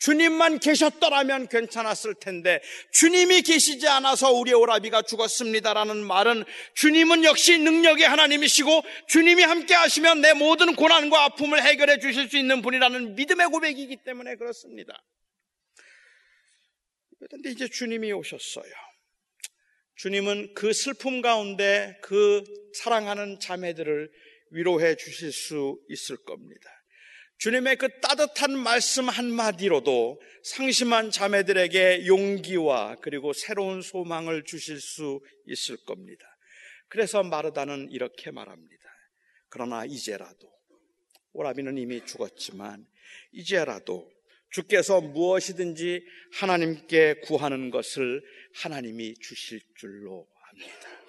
주님만 0.00 0.58
계셨더라면 0.60 1.48
괜찮았을 1.48 2.14
텐데 2.14 2.60
주님이 2.90 3.42
계시지 3.42 3.86
않아서 3.86 4.32
우리 4.32 4.52
오라비가 4.52 5.02
죽었습니다라는 5.02 6.04
말은 6.04 6.44
주님은 6.74 7.24
역시 7.24 7.58
능력의 7.58 8.08
하나님이시고 8.08 8.82
주님이 9.08 9.42
함께 9.42 9.74
하시면 9.74 10.22
내 10.22 10.32
모든 10.32 10.74
고난과 10.74 11.24
아픔을 11.24 11.62
해결해 11.62 11.98
주실 11.98 12.28
수 12.28 12.38
있는 12.38 12.62
분이라는 12.62 13.14
믿음의 13.14 13.48
고백이기 13.48 13.98
때문에 14.04 14.36
그렇습니다. 14.36 15.00
그런데 17.18 17.50
이제 17.50 17.68
주님이 17.68 18.12
오셨어요. 18.12 18.72
주님은 19.96 20.54
그 20.54 20.72
슬픔 20.72 21.20
가운데 21.20 21.94
그 22.00 22.42
사랑하는 22.72 23.38
자매들을 23.38 24.10
위로해 24.52 24.96
주실 24.96 25.30
수 25.30 25.78
있을 25.90 26.16
겁니다. 26.24 26.79
주님의 27.40 27.76
그 27.76 27.88
따뜻한 28.00 28.58
말씀 28.58 29.08
한마디로도 29.08 30.20
상심한 30.42 31.10
자매들에게 31.10 32.04
용기와 32.06 32.96
그리고 33.00 33.32
새로운 33.32 33.80
소망을 33.80 34.44
주실 34.44 34.78
수 34.78 35.20
있을 35.46 35.78
겁니다. 35.86 36.22
그래서 36.88 37.22
마르다는 37.22 37.92
이렇게 37.92 38.30
말합니다. 38.30 38.84
그러나 39.48 39.86
이제라도, 39.86 40.52
오라비는 41.32 41.78
이미 41.78 42.04
죽었지만, 42.04 42.86
이제라도 43.32 44.12
주께서 44.50 45.00
무엇이든지 45.00 46.04
하나님께 46.34 47.20
구하는 47.22 47.70
것을 47.70 48.22
하나님이 48.56 49.14
주실 49.14 49.62
줄로 49.76 50.28
압니다. 50.50 50.99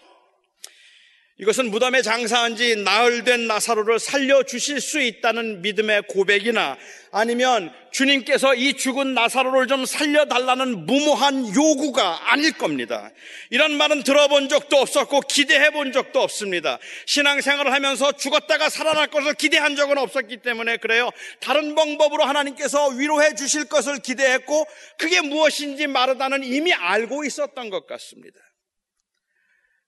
이것은 1.41 1.71
무덤에 1.71 2.03
장사한 2.03 2.55
지 2.55 2.75
나흘 2.75 3.23
된 3.23 3.47
나사로를 3.47 3.97
살려주실 3.97 4.79
수 4.79 5.01
있다는 5.01 5.63
믿음의 5.63 6.03
고백이나 6.03 6.77
아니면 7.11 7.73
주님께서 7.91 8.53
이 8.53 8.73
죽은 8.75 9.15
나사로를 9.15 9.65
좀 9.65 9.83
살려달라는 9.83 10.85
무모한 10.85 11.47
요구가 11.47 12.31
아닐 12.31 12.51
겁니다. 12.55 13.09
이런 13.49 13.75
말은 13.75 14.03
들어본 14.03 14.49
적도 14.49 14.77
없었고 14.77 15.21
기대해 15.21 15.71
본 15.71 15.91
적도 15.91 16.21
없습니다. 16.21 16.77
신앙생활을 17.07 17.73
하면서 17.73 18.11
죽었다가 18.11 18.69
살아날 18.69 19.07
것을 19.07 19.33
기대한 19.33 19.75
적은 19.75 19.97
없었기 19.97 20.43
때문에 20.43 20.77
그래요. 20.77 21.09
다른 21.39 21.73
방법으로 21.73 22.23
하나님께서 22.23 22.89
위로해 22.89 23.33
주실 23.33 23.65
것을 23.65 23.97
기대했고 23.97 24.67
그게 24.99 25.21
무엇인지 25.21 25.87
마르다는 25.87 26.43
이미 26.43 26.71
알고 26.71 27.25
있었던 27.25 27.71
것 27.71 27.87
같습니다. 27.87 28.37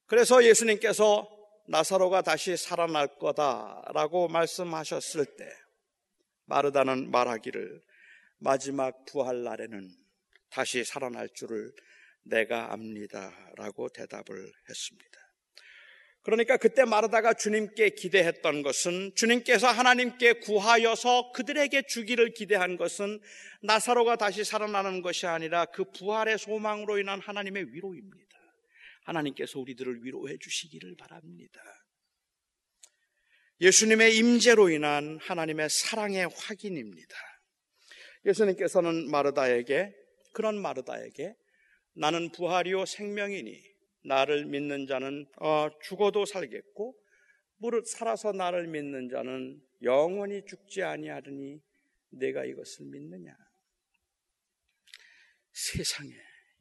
그래서 0.07 0.43
예수님께서 0.43 1.42
나사로가 1.67 2.21
다시 2.21 2.57
살아날 2.57 3.07
거다라고 3.19 4.27
말씀하셨을 4.27 5.25
때 5.37 5.49
마르다는 6.45 7.09
말하기를 7.09 7.81
마지막 8.39 9.05
부활 9.05 9.43
날에는 9.43 9.89
다시 10.49 10.83
살아날 10.83 11.29
줄을 11.33 11.71
내가 12.23 12.73
압니다라고 12.73 13.89
대답을 13.89 14.51
했습니다. 14.69 15.23
그러니까 16.23 16.55
그때 16.55 16.85
마르다가 16.85 17.33
주님께 17.33 17.89
기대했던 17.91 18.63
것은 18.63 19.11
주님께서 19.15 19.67
하나님께 19.67 20.33
구하여서 20.33 21.33
그들에게 21.33 21.81
주기를 21.87 22.33
기대한 22.33 22.77
것은 22.77 23.19
나사로가 23.61 24.15
다시 24.15 24.45
살아나는 24.45 25.01
것이 25.01 25.27
아니라 25.27 25.65
그 25.65 25.83
부활의 25.91 26.37
소망으로 26.37 26.97
인한 26.97 27.19
하나님의 27.19 27.73
위로입니다. 27.73 28.32
하나님께서 29.03 29.59
우리들을 29.59 30.03
위로해 30.03 30.37
주시기를 30.37 30.95
바랍니다. 30.95 31.61
예수님의 33.61 34.17
임재로 34.17 34.69
인한 34.69 35.19
하나님의 35.21 35.69
사랑의 35.69 36.27
확인입니다. 36.27 37.15
예수님께서는 38.25 39.09
마르다에게 39.09 39.93
그런 40.33 40.59
마르다에게 40.61 41.35
나는 41.93 42.31
부활이요 42.31 42.85
생명이니 42.85 43.61
나를 44.05 44.45
믿는 44.45 44.87
자는 44.87 45.25
어, 45.39 45.69
죽어도 45.81 46.25
살겠고 46.25 46.97
무릇 47.57 47.87
살아서 47.87 48.31
나를 48.33 48.67
믿는 48.67 49.09
자는 49.09 49.61
영원히 49.81 50.43
죽지 50.45 50.83
아니하리니 50.83 51.61
내가 52.09 52.43
이것을 52.45 52.85
믿느냐? 52.87 53.35
세상에 55.51 56.11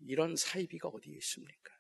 이런 0.07 0.37
사이비가 0.37 0.89
어디에 0.89 1.15
있습니까? 1.17 1.72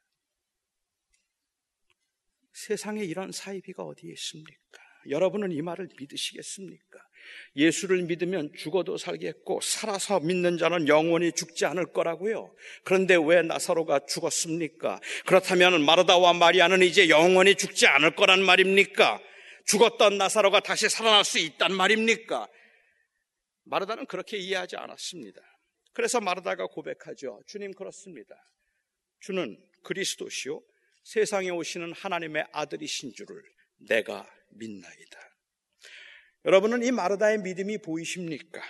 세상에 2.52 3.02
이런 3.02 3.32
사이비가 3.32 3.82
어디에 3.82 4.12
있습니까? 4.12 4.82
여러분은 5.08 5.52
이 5.52 5.62
말을 5.62 5.88
믿으시겠습니까? 5.98 6.98
예수를 7.56 8.02
믿으면 8.02 8.52
죽어도 8.56 8.96
살겠고 8.96 9.60
살아서 9.60 10.20
믿는 10.20 10.58
자는 10.58 10.88
영원히 10.88 11.32
죽지 11.32 11.64
않을 11.66 11.92
거라고요. 11.92 12.54
그런데 12.84 13.16
왜 13.16 13.42
나사로가 13.42 14.00
죽었습니까? 14.06 15.00
그렇다면 15.26 15.84
마르다와 15.84 16.32
마리아는 16.34 16.82
이제 16.82 17.08
영원히 17.08 17.54
죽지 17.54 17.86
않을 17.86 18.14
거란 18.16 18.42
말입니까? 18.44 19.20
죽었던 19.66 20.18
나사로가 20.18 20.60
다시 20.60 20.88
살아날 20.88 21.24
수 21.24 21.38
있단 21.38 21.72
말입니까? 21.74 22.48
마르다는 23.64 24.06
그렇게 24.06 24.36
이해하지 24.38 24.76
않았습니다. 24.76 25.40
그래서 25.92 26.20
마르다가 26.20 26.66
고백하죠. 26.66 27.40
주님 27.46 27.72
그렇습니다. 27.72 28.34
주는 29.20 29.56
그리스도시요 29.84 30.60
세상에 31.04 31.50
오시는 31.50 31.92
하나님의 31.92 32.46
아들이신 32.52 33.14
줄을 33.14 33.42
내가 33.78 34.28
믿나이다. 34.50 35.18
여러분은 36.44 36.82
이 36.82 36.90
마르다의 36.90 37.38
믿음이 37.38 37.78
보이십니까? 37.78 38.60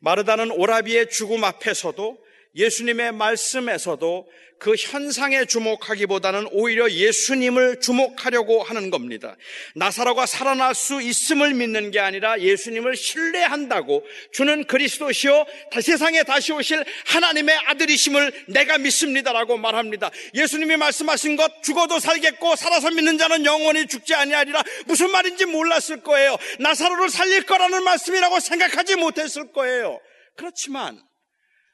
마르다는 0.00 0.50
오라비의 0.50 1.10
죽음 1.10 1.44
앞에서도 1.44 2.24
예수님의 2.54 3.12
말씀에서도 3.12 4.28
그 4.60 4.74
현상에 4.74 5.46
주목하기보다는 5.46 6.48
오히려 6.52 6.90
예수님을 6.90 7.80
주목하려고 7.80 8.62
하는 8.62 8.90
겁니다. 8.90 9.34
나사로가 9.74 10.26
살아날 10.26 10.74
수 10.74 11.00
있음을 11.00 11.54
믿는 11.54 11.90
게 11.90 11.98
아니라 11.98 12.38
예수님을 12.38 12.94
신뢰한다고 12.94 14.04
주는 14.32 14.64
그리스도시요 14.64 15.46
세상에 15.80 16.24
다시 16.24 16.52
오실 16.52 16.84
하나님의 17.06 17.56
아들이심을 17.68 18.44
내가 18.48 18.76
믿습니다라고 18.76 19.56
말합니다. 19.56 20.10
예수님이 20.34 20.76
말씀하신 20.76 21.36
것 21.36 21.62
죽어도 21.62 21.98
살겠고 21.98 22.54
살아서 22.56 22.90
믿는 22.90 23.16
자는 23.16 23.46
영원히 23.46 23.86
죽지 23.86 24.14
아니하리라 24.14 24.62
무슨 24.86 25.10
말인지 25.10 25.46
몰랐을 25.46 26.02
거예요. 26.02 26.36
나사로를 26.58 27.08
살릴 27.08 27.46
거라는 27.46 27.82
말씀이라고 27.82 28.40
생각하지 28.40 28.96
못했을 28.96 29.52
거예요. 29.52 29.98
그렇지만 30.36 31.00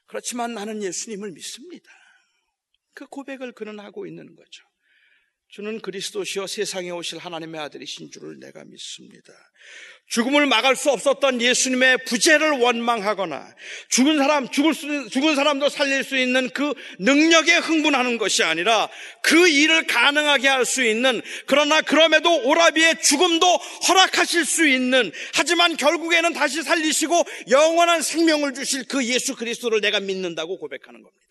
그렇지만 0.07 0.53
나는 0.53 0.81
예수님을 0.81 1.31
믿습니다. 1.31 1.91
그 2.93 3.05
고백을 3.05 3.51
그는 3.51 3.79
하고 3.79 4.07
있는 4.07 4.35
거죠. 4.35 4.66
주는 5.49 5.79
그리스도시여 5.79 6.45
세상에 6.45 6.89
오실 6.89 7.19
하나님의 7.19 7.61
아들이신 7.61 8.11
줄을 8.11 8.37
내가 8.39 8.65
믿습니다. 8.65 9.33
죽음을 10.07 10.45
막을 10.45 10.75
수 10.75 10.91
없었던 10.91 11.41
예수님의 11.41 12.05
부재를 12.05 12.59
원망하거나 12.59 13.55
죽은 13.89 14.17
사람, 14.17 14.49
죽을 14.49 14.73
수, 14.73 15.09
죽은 15.09 15.35
사람도 15.35 15.69
살릴 15.69 16.03
수 16.03 16.17
있는 16.17 16.49
그 16.49 16.73
능력에 16.99 17.57
흥분하는 17.57 18.17
것이 18.17 18.43
아니라 18.43 18.89
그 19.21 19.47
일을 19.47 19.87
가능하게 19.87 20.47
할 20.47 20.65
수 20.65 20.83
있는 20.83 21.21
그러나 21.45 21.81
그럼에도 21.81 22.43
오라비의 22.43 23.01
죽음도 23.01 23.45
허락하실 23.87 24.45
수 24.45 24.67
있는 24.67 25.11
하지만 25.33 25.77
결국에는 25.77 26.33
다시 26.33 26.61
살리시고 26.61 27.23
영원한 27.49 28.01
생명을 28.01 28.53
주실 28.53 28.85
그 28.87 29.05
예수 29.05 29.35
그리스도를 29.35 29.81
내가 29.81 29.99
믿는다고 29.99 30.57
고백하는 30.57 31.01
겁니다. 31.01 31.27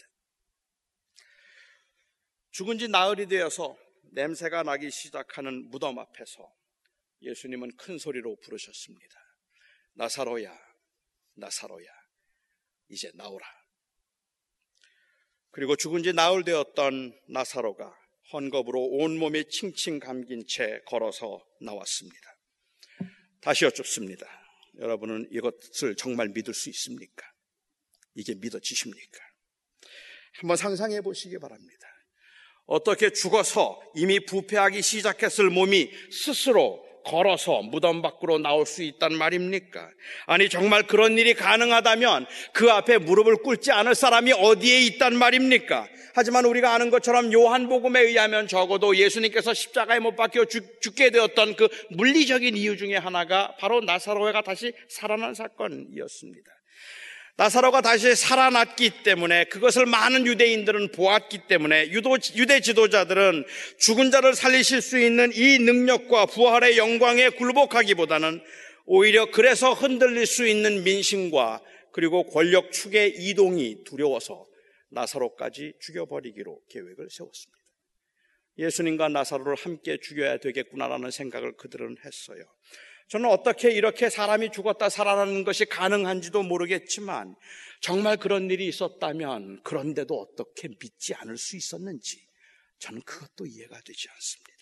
죽은 2.52 2.78
지 2.78 2.88
나흘이 2.88 3.26
되어서 3.26 3.76
냄새가 4.16 4.62
나기 4.62 4.90
시작하는 4.90 5.68
무덤 5.68 5.98
앞에서 5.98 6.50
예수님은 7.20 7.76
큰 7.76 7.98
소리로 7.98 8.36
부르셨습니다. 8.36 9.14
나사로야, 9.92 10.58
나사로야, 11.34 11.86
이제 12.88 13.10
나오라. 13.14 13.46
그리고 15.50 15.76
죽은 15.76 16.02
지 16.02 16.14
나흘 16.14 16.44
되었던 16.44 17.20
나사로가 17.28 17.94
헝겊으로 18.32 19.02
온몸이 19.02 19.50
칭칭 19.50 20.00
감긴 20.00 20.46
채 20.48 20.80
걸어서 20.86 21.46
나왔습니다. 21.60 22.38
다시 23.42 23.66
여쭙습니다. 23.66 24.26
여러분은 24.78 25.28
이것을 25.30 25.94
정말 25.96 26.28
믿을 26.30 26.54
수 26.54 26.70
있습니까? 26.70 27.22
이게 28.14 28.34
믿어지십니까? 28.34 29.18
한번 30.40 30.56
상상해 30.56 31.02
보시기 31.02 31.38
바랍니다. 31.38 31.95
어떻게 32.66 33.10
죽어서 33.10 33.80
이미 33.94 34.20
부패하기 34.20 34.82
시작했을 34.82 35.50
몸이 35.50 35.90
스스로 36.10 36.84
걸어서 37.06 37.62
무덤 37.62 38.02
밖으로 38.02 38.38
나올 38.38 38.66
수 38.66 38.82
있단 38.82 39.14
말입니까? 39.14 39.88
아니, 40.26 40.48
정말 40.48 40.82
그런 40.82 41.16
일이 41.16 41.34
가능하다면 41.34 42.26
그 42.52 42.70
앞에 42.70 42.98
무릎을 42.98 43.36
꿇지 43.36 43.70
않을 43.70 43.94
사람이 43.94 44.32
어디에 44.32 44.80
있단 44.82 45.16
말입니까? 45.16 45.86
하지만 46.14 46.46
우리가 46.46 46.74
아는 46.74 46.90
것처럼 46.90 47.32
요한복음에 47.32 48.00
의하면 48.00 48.48
적어도 48.48 48.96
예수님께서 48.96 49.54
십자가에 49.54 50.00
못 50.00 50.16
박혀 50.16 50.46
죽, 50.46 50.80
죽게 50.80 51.10
되었던 51.10 51.56
그 51.56 51.68
물리적인 51.90 52.56
이유 52.56 52.76
중에 52.76 52.96
하나가 52.96 53.54
바로 53.58 53.80
나사로가 53.80 54.42
다시 54.42 54.72
살아난 54.88 55.34
사건이었습니다. 55.34 56.55
나사로가 57.38 57.82
다시 57.82 58.14
살아났기 58.14 59.02
때문에 59.02 59.44
그것을 59.44 59.84
많은 59.84 60.26
유대인들은 60.26 60.92
보았기 60.92 61.46
때문에 61.48 61.90
유도, 61.90 62.16
유대 62.34 62.60
지도자들은 62.60 63.44
죽은 63.78 64.10
자를 64.10 64.34
살리실 64.34 64.80
수 64.80 64.98
있는 64.98 65.30
이 65.34 65.58
능력과 65.58 66.26
부활의 66.26 66.78
영광에 66.78 67.28
굴복하기보다는 67.30 68.42
오히려 68.86 69.30
그래서 69.30 69.74
흔들릴 69.74 70.24
수 70.24 70.46
있는 70.46 70.82
민심과 70.82 71.60
그리고 71.92 72.24
권력 72.24 72.72
축의 72.72 73.16
이동이 73.18 73.84
두려워서 73.84 74.46
나사로까지 74.90 75.74
죽여버리기로 75.80 76.62
계획을 76.70 77.08
세웠습니다. 77.10 77.56
예수님과 78.58 79.08
나사로를 79.10 79.56
함께 79.56 79.98
죽여야 80.00 80.38
되겠구나라는 80.38 81.10
생각을 81.10 81.56
그들은 81.56 81.96
했어요. 82.02 82.42
저는 83.08 83.30
어떻게 83.30 83.70
이렇게 83.70 84.10
사람이 84.10 84.50
죽었다 84.50 84.88
살아나는 84.88 85.44
것이 85.44 85.64
가능한지도 85.64 86.42
모르겠지만 86.42 87.36
정말 87.80 88.16
그런 88.16 88.50
일이 88.50 88.66
있었다면 88.66 89.62
그런데도 89.62 90.18
어떻게 90.18 90.68
믿지 90.80 91.14
않을 91.14 91.38
수 91.38 91.56
있었는지 91.56 92.26
저는 92.78 93.02
그것도 93.02 93.46
이해가 93.46 93.80
되지 93.80 94.08
않습니다. 94.08 94.56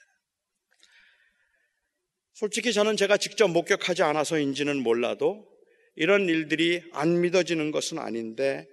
솔직히 2.34 2.72
저는 2.72 2.96
제가 2.96 3.16
직접 3.16 3.48
목격하지 3.48 4.02
않아서인지는 4.02 4.82
몰라도 4.82 5.48
이런 5.94 6.28
일들이 6.28 6.82
안 6.92 7.20
믿어지는 7.20 7.70
것은 7.70 7.98
아닌데 7.98 8.66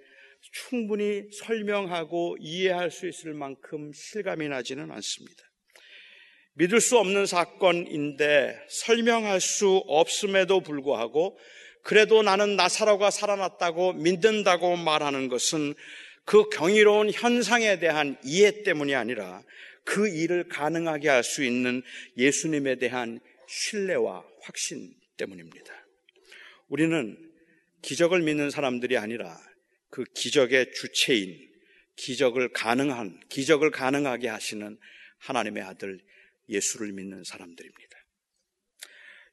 충분히 0.50 1.30
설명하고 1.32 2.36
이해할 2.40 2.90
수 2.90 3.08
있을 3.08 3.32
만큼 3.32 3.92
실감이 3.92 4.48
나지는 4.48 4.90
않습니다. 4.90 5.51
믿을 6.54 6.80
수 6.80 6.98
없는 6.98 7.26
사건인데 7.26 8.58
설명할 8.68 9.40
수 9.40 9.82
없음에도 9.86 10.60
불구하고 10.60 11.38
그래도 11.82 12.22
나는 12.22 12.56
나사로가 12.56 13.10
살아났다고 13.10 13.94
믿는다고 13.94 14.76
말하는 14.76 15.28
것은 15.28 15.74
그 16.24 16.48
경이로운 16.50 17.10
현상에 17.10 17.78
대한 17.78 18.16
이해 18.24 18.62
때문이 18.62 18.94
아니라 18.94 19.42
그 19.84 20.08
일을 20.08 20.48
가능하게 20.48 21.08
할 21.08 21.24
수 21.24 21.42
있는 21.42 21.82
예수님에 22.16 22.76
대한 22.76 23.18
신뢰와 23.48 24.24
확신 24.42 24.94
때문입니다. 25.16 25.74
우리는 26.68 27.16
기적을 27.82 28.20
믿는 28.20 28.50
사람들이 28.50 28.96
아니라 28.96 29.36
그 29.90 30.04
기적의 30.14 30.72
주체인 30.72 31.36
기적을 31.96 32.52
가능한 32.52 33.20
기적을 33.28 33.70
가능하게 33.70 34.28
하시는 34.28 34.78
하나님의 35.18 35.62
아들 35.64 35.98
예수를 36.48 36.92
믿는 36.92 37.24
사람들입니다. 37.24 37.96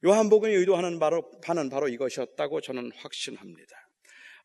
요한복음이 0.05 0.53
의도하는 0.53 0.99
바로, 0.99 1.29
바는 1.41 1.69
바로 1.69 1.89
이것이었다고 1.89 2.61
저는 2.61 2.91
확신합니다. 2.95 3.75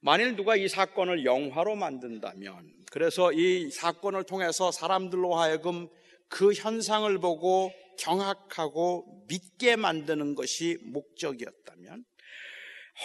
만일 0.00 0.36
누가 0.36 0.56
이 0.56 0.68
사건을 0.68 1.24
영화로 1.24 1.76
만든다면, 1.76 2.74
그래서 2.90 3.32
이 3.32 3.70
사건을 3.70 4.24
통해서 4.24 4.70
사람들로 4.70 5.34
하여금 5.36 5.88
그 6.28 6.52
현상을 6.52 7.16
보고 7.20 7.72
경악하고 7.98 9.24
믿게 9.28 9.76
만드는 9.76 10.34
것이 10.34 10.78
목적이었다면, 10.82 12.04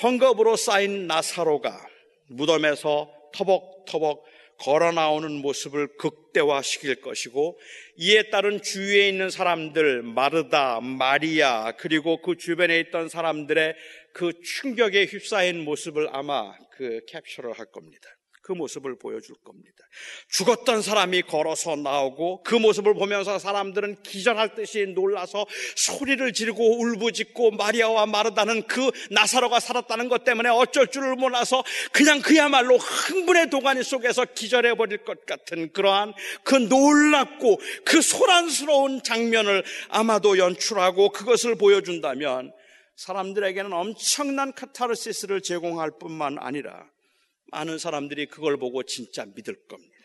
헝겊으로 0.01 0.57
쌓인 0.57 1.07
나사로가 1.07 1.87
무덤에서 2.27 3.11
터벅터벅 3.33 4.25
걸어 4.59 4.91
나오는 4.91 5.31
모습을 5.31 5.95
극대화시킬 5.97 7.01
것이고 7.01 7.59
이에 7.95 8.29
따른 8.29 8.61
주위에 8.61 9.07
있는 9.07 9.29
사람들 9.29 10.03
마르다, 10.03 10.81
마리아 10.81 11.71
그리고 11.77 12.21
그 12.21 12.35
주변에 12.35 12.79
있던 12.79 13.09
사람들의 13.09 13.75
그 14.13 14.33
충격에 14.41 15.05
휩싸인 15.05 15.63
모습을 15.63 16.09
아마 16.11 16.53
그 16.71 17.01
캡처를 17.07 17.53
할 17.53 17.65
겁니다. 17.67 18.09
그 18.49 18.53
모습을 18.53 18.97
보여줄 18.97 19.35
겁니다. 19.43 19.77
죽었던 20.29 20.81
사람이 20.81 21.21
걸어서 21.21 21.75
나오고 21.75 22.41
그 22.41 22.55
모습을 22.55 22.95
보면서 22.95 23.37
사람들은 23.37 24.01
기절할 24.01 24.55
듯이 24.55 24.87
놀라서 24.87 25.45
소리를 25.75 26.33
지르고 26.33 26.79
울부짖고 26.81 27.51
마리아와 27.51 28.07
마르다는 28.07 28.63
그 28.63 28.89
나사로가 29.11 29.59
살았다는 29.59 30.09
것 30.09 30.23
때문에 30.23 30.49
어쩔 30.49 30.87
줄을 30.87 31.15
몰라서 31.15 31.63
그냥 31.91 32.21
그야말로 32.21 32.77
흥분의 32.77 33.51
도가니 33.51 33.83
속에서 33.83 34.25
기절해 34.25 34.73
버릴 34.73 35.03
것 35.03 35.27
같은 35.27 35.71
그러한 35.71 36.15
그 36.43 36.55
놀랍고 36.55 37.59
그 37.85 38.01
소란스러운 38.01 39.03
장면을 39.03 39.63
아마도 39.89 40.39
연출하고 40.39 41.11
그것을 41.11 41.55
보여준다면 41.55 42.51
사람들에게는 42.95 43.71
엄청난 43.73 44.53
카타르시스를 44.53 45.41
제공할 45.41 45.91
뿐만 45.99 46.37
아니라 46.39 46.87
많은 47.51 47.77
사람들이 47.77 48.27
그걸 48.27 48.57
보고 48.57 48.83
진짜 48.83 49.25
믿을 49.25 49.67
겁니다. 49.67 49.95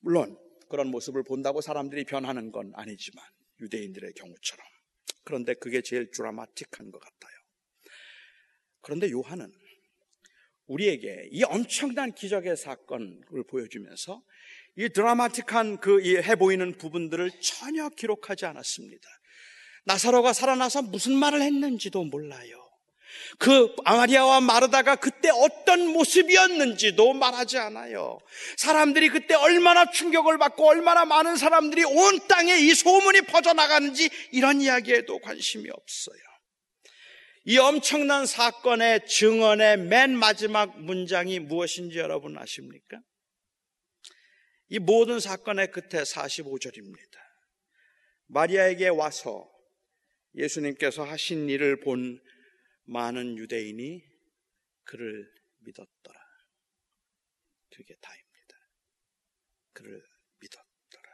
물론 0.00 0.38
그런 0.68 0.88
모습을 0.88 1.22
본다고 1.24 1.60
사람들이 1.60 2.04
변하는 2.04 2.52
건 2.52 2.72
아니지만 2.74 3.24
유대인들의 3.60 4.14
경우처럼 4.14 4.66
그런데 5.24 5.54
그게 5.54 5.82
제일 5.82 6.10
드라마틱한 6.10 6.90
것 6.90 6.98
같아요. 6.98 7.38
그런데 8.80 9.10
요한은 9.10 9.52
우리에게 10.66 11.28
이 11.32 11.42
엄청난 11.42 12.12
기적의 12.14 12.56
사건을 12.56 13.44
보여주면서 13.48 14.22
이 14.76 14.88
드라마틱한 14.88 15.78
그 15.80 16.00
해 16.22 16.36
보이는 16.36 16.72
부분들을 16.78 17.30
전혀 17.42 17.88
기록하지 17.90 18.46
않았습니다. 18.46 19.08
나사로가 19.84 20.32
살아나서 20.32 20.82
무슨 20.82 21.16
말을 21.16 21.42
했는지도 21.42 22.04
몰라요. 22.04 22.69
그 23.38 23.74
아마리아와 23.84 24.40
마르다가 24.40 24.96
그때 24.96 25.30
어떤 25.30 25.86
모습이었는지도 25.88 27.12
말하지 27.14 27.58
않아요. 27.58 28.18
사람들이 28.56 29.08
그때 29.08 29.34
얼마나 29.34 29.90
충격을 29.90 30.38
받고 30.38 30.68
얼마나 30.68 31.04
많은 31.04 31.36
사람들이 31.36 31.84
온 31.84 32.26
땅에 32.28 32.58
이 32.58 32.74
소문이 32.74 33.22
퍼져나가는지 33.22 34.10
이런 34.32 34.60
이야기에도 34.60 35.18
관심이 35.20 35.68
없어요. 35.70 36.18
이 37.44 37.56
엄청난 37.58 38.26
사건의 38.26 39.06
증언의 39.06 39.78
맨 39.78 40.16
마지막 40.16 40.78
문장이 40.80 41.38
무엇인지 41.38 41.98
여러분 41.98 42.36
아십니까? 42.36 43.00
이 44.68 44.78
모든 44.78 45.18
사건의 45.18 45.70
끝에 45.72 46.02
45절입니다. 46.02 47.18
마리아에게 48.26 48.88
와서 48.88 49.50
예수님께서 50.36 51.02
하신 51.02 51.48
일을 51.48 51.80
본 51.80 52.20
많은 52.90 53.38
유대인이 53.38 54.02
그를 54.82 55.32
믿었더라. 55.58 56.20
그게 57.70 57.94
다입니다. 58.00 58.56
그를 59.72 60.04
믿었더라. 60.40 61.10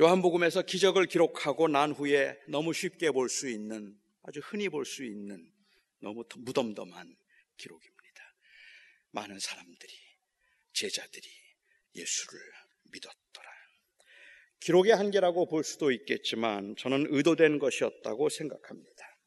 요한복음에서 0.00 0.62
기적을 0.62 1.06
기록하고 1.06 1.68
난 1.68 1.92
후에 1.92 2.40
너무 2.48 2.72
쉽게 2.72 3.10
볼 3.10 3.28
수 3.28 3.48
있는 3.50 4.00
아주 4.22 4.40
흔히 4.40 4.70
볼 4.70 4.86
수 4.86 5.04
있는 5.04 5.52
너무 5.98 6.24
무덤덤한 6.38 7.14
기록입니다. 7.58 8.34
많은 9.10 9.38
사람들이 9.38 9.92
제자들이 10.72 11.28
예수를 11.94 12.40
믿었다. 12.84 13.51
기록의 14.62 14.94
한계라고 14.94 15.46
볼 15.46 15.64
수도 15.64 15.90
있겠지만 15.90 16.76
저는 16.78 17.06
의도된 17.10 17.58
것이었다고 17.58 18.28
생각합니다. 18.28 19.18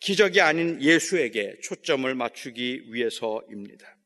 기적이 0.00 0.40
아닌 0.40 0.82
예수에게 0.82 1.60
초점을 1.62 2.12
맞추기 2.12 2.92
위해서입니다. 2.92 3.96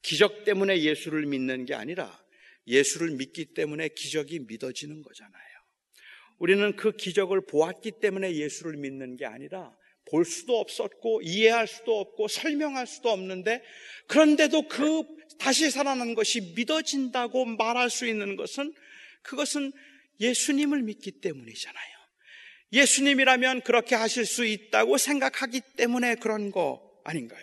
기적 0.00 0.44
때문에 0.44 0.80
예수를 0.80 1.26
믿는 1.26 1.66
게 1.66 1.74
아니라 1.74 2.18
예수를 2.66 3.10
믿기 3.10 3.52
때문에 3.52 3.88
기적이 3.88 4.40
믿어지는 4.48 5.02
거잖아요. 5.02 5.42
우리는 6.38 6.74
그 6.76 6.92
기적을 6.92 7.42
보았기 7.46 7.92
때문에 8.00 8.34
예수를 8.34 8.78
믿는 8.78 9.16
게 9.16 9.26
아니라 9.26 9.76
볼 10.10 10.24
수도 10.24 10.58
없었고 10.58 11.20
이해할 11.22 11.66
수도 11.66 12.00
없고 12.00 12.28
설명할 12.28 12.86
수도 12.86 13.10
없는데 13.10 13.62
그런데도 14.06 14.68
그 14.68 15.02
다시 15.38 15.70
살아난 15.70 16.14
것이 16.14 16.54
믿어진다고 16.54 17.44
말할 17.44 17.90
수 17.90 18.06
있는 18.06 18.36
것은 18.36 18.72
그것은 19.22 19.72
예수님을 20.20 20.82
믿기 20.82 21.12
때문이잖아요. 21.20 21.94
예수님이라면 22.72 23.62
그렇게 23.62 23.94
하실 23.94 24.26
수 24.26 24.44
있다고 24.44 24.98
생각하기 24.98 25.60
때문에 25.76 26.16
그런 26.16 26.50
거 26.50 26.82
아닌가요? 27.04 27.42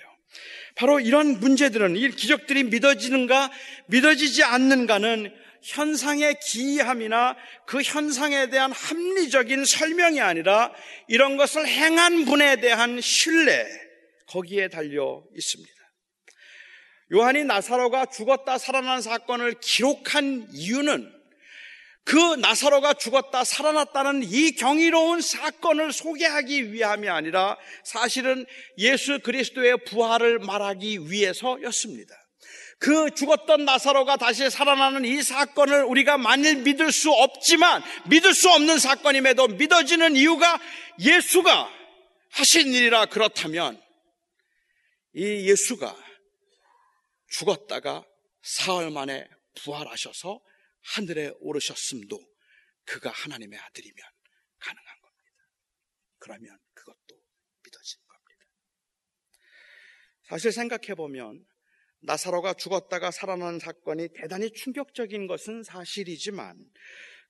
바로 0.76 1.00
이런 1.00 1.40
문제들은 1.40 1.96
이 1.96 2.10
기적들이 2.10 2.64
믿어지는가 2.66 3.52
믿어지지 3.88 4.44
않는가는 4.44 5.34
현상의 5.64 6.40
기이함이나 6.40 7.38
그 7.68 7.82
현상에 7.82 8.50
대한 8.50 8.72
합리적인 8.72 9.66
설명이 9.66 10.20
아니라 10.20 10.74
이런 11.08 11.38
것을 11.38 11.68
행한 11.68 12.26
분에 12.26 12.60
대한 12.60 13.00
신뢰 13.00 13.68
거기에 14.28 14.70
달려 14.70 15.24
있습니다. 15.36 15.72
요한이 17.14 17.44
나사로가 17.44 18.06
죽었다 18.06 18.58
살아난 18.58 19.02
사건을 19.02 19.56
기록한 19.60 20.48
이유는 20.52 21.21
그 22.04 22.16
나사로가 22.16 22.94
죽었다 22.94 23.44
살아났다는 23.44 24.24
이 24.24 24.52
경이로운 24.54 25.22
사건을 25.22 25.94
소개하기 25.94 26.74
위함이 26.74 27.08
아니라 27.10 27.58
사실은 27.84 28.46
예수 28.78 29.20
그리스도의 29.20 29.86
부활을 29.86 30.40
말하기 30.40 31.12
위해서였습니다. 31.12 32.16
그 32.80 33.12
죽었던 33.12 33.64
나사로가 33.64 34.18
다시 34.18 34.50
살아나는 34.50 35.06
이 35.06 35.22
사건을 35.22 35.84
우리가 35.84 36.18
만일 36.18 36.64
믿을 36.64 36.92
수 36.92 37.12
없지만 37.12 37.84
믿을 38.08 38.34
수 38.34 38.50
없는 38.50 38.80
사건임에도 38.80 39.50
믿어지는 39.50 40.16
이유가 40.16 40.60
예수가 41.00 41.70
하신 42.32 42.74
일이라 42.74 43.06
그렇다면 43.06 43.80
이 45.14 45.48
예수가 45.48 45.96
죽었다가 47.30 48.04
사흘 48.42 48.90
만에 48.90 49.28
부활하셔서 49.62 50.40
하늘에 50.82 51.32
오르셨음도 51.40 52.20
그가 52.86 53.10
하나님의 53.12 53.58
아들이면 53.60 53.96
가능한 54.60 55.02
겁니다. 55.02 55.32
그러면 56.20 56.60
그것도 56.74 57.22
믿어지는 57.64 58.06
겁니다. 58.08 58.46
사실 60.24 60.52
생각해 60.52 60.96
보면 60.96 61.46
나사로가 62.04 62.54
죽었다가 62.54 63.12
살아난 63.12 63.60
사건이 63.60 64.10
대단히 64.16 64.52
충격적인 64.52 65.28
것은 65.28 65.64
사실이지만 65.64 66.58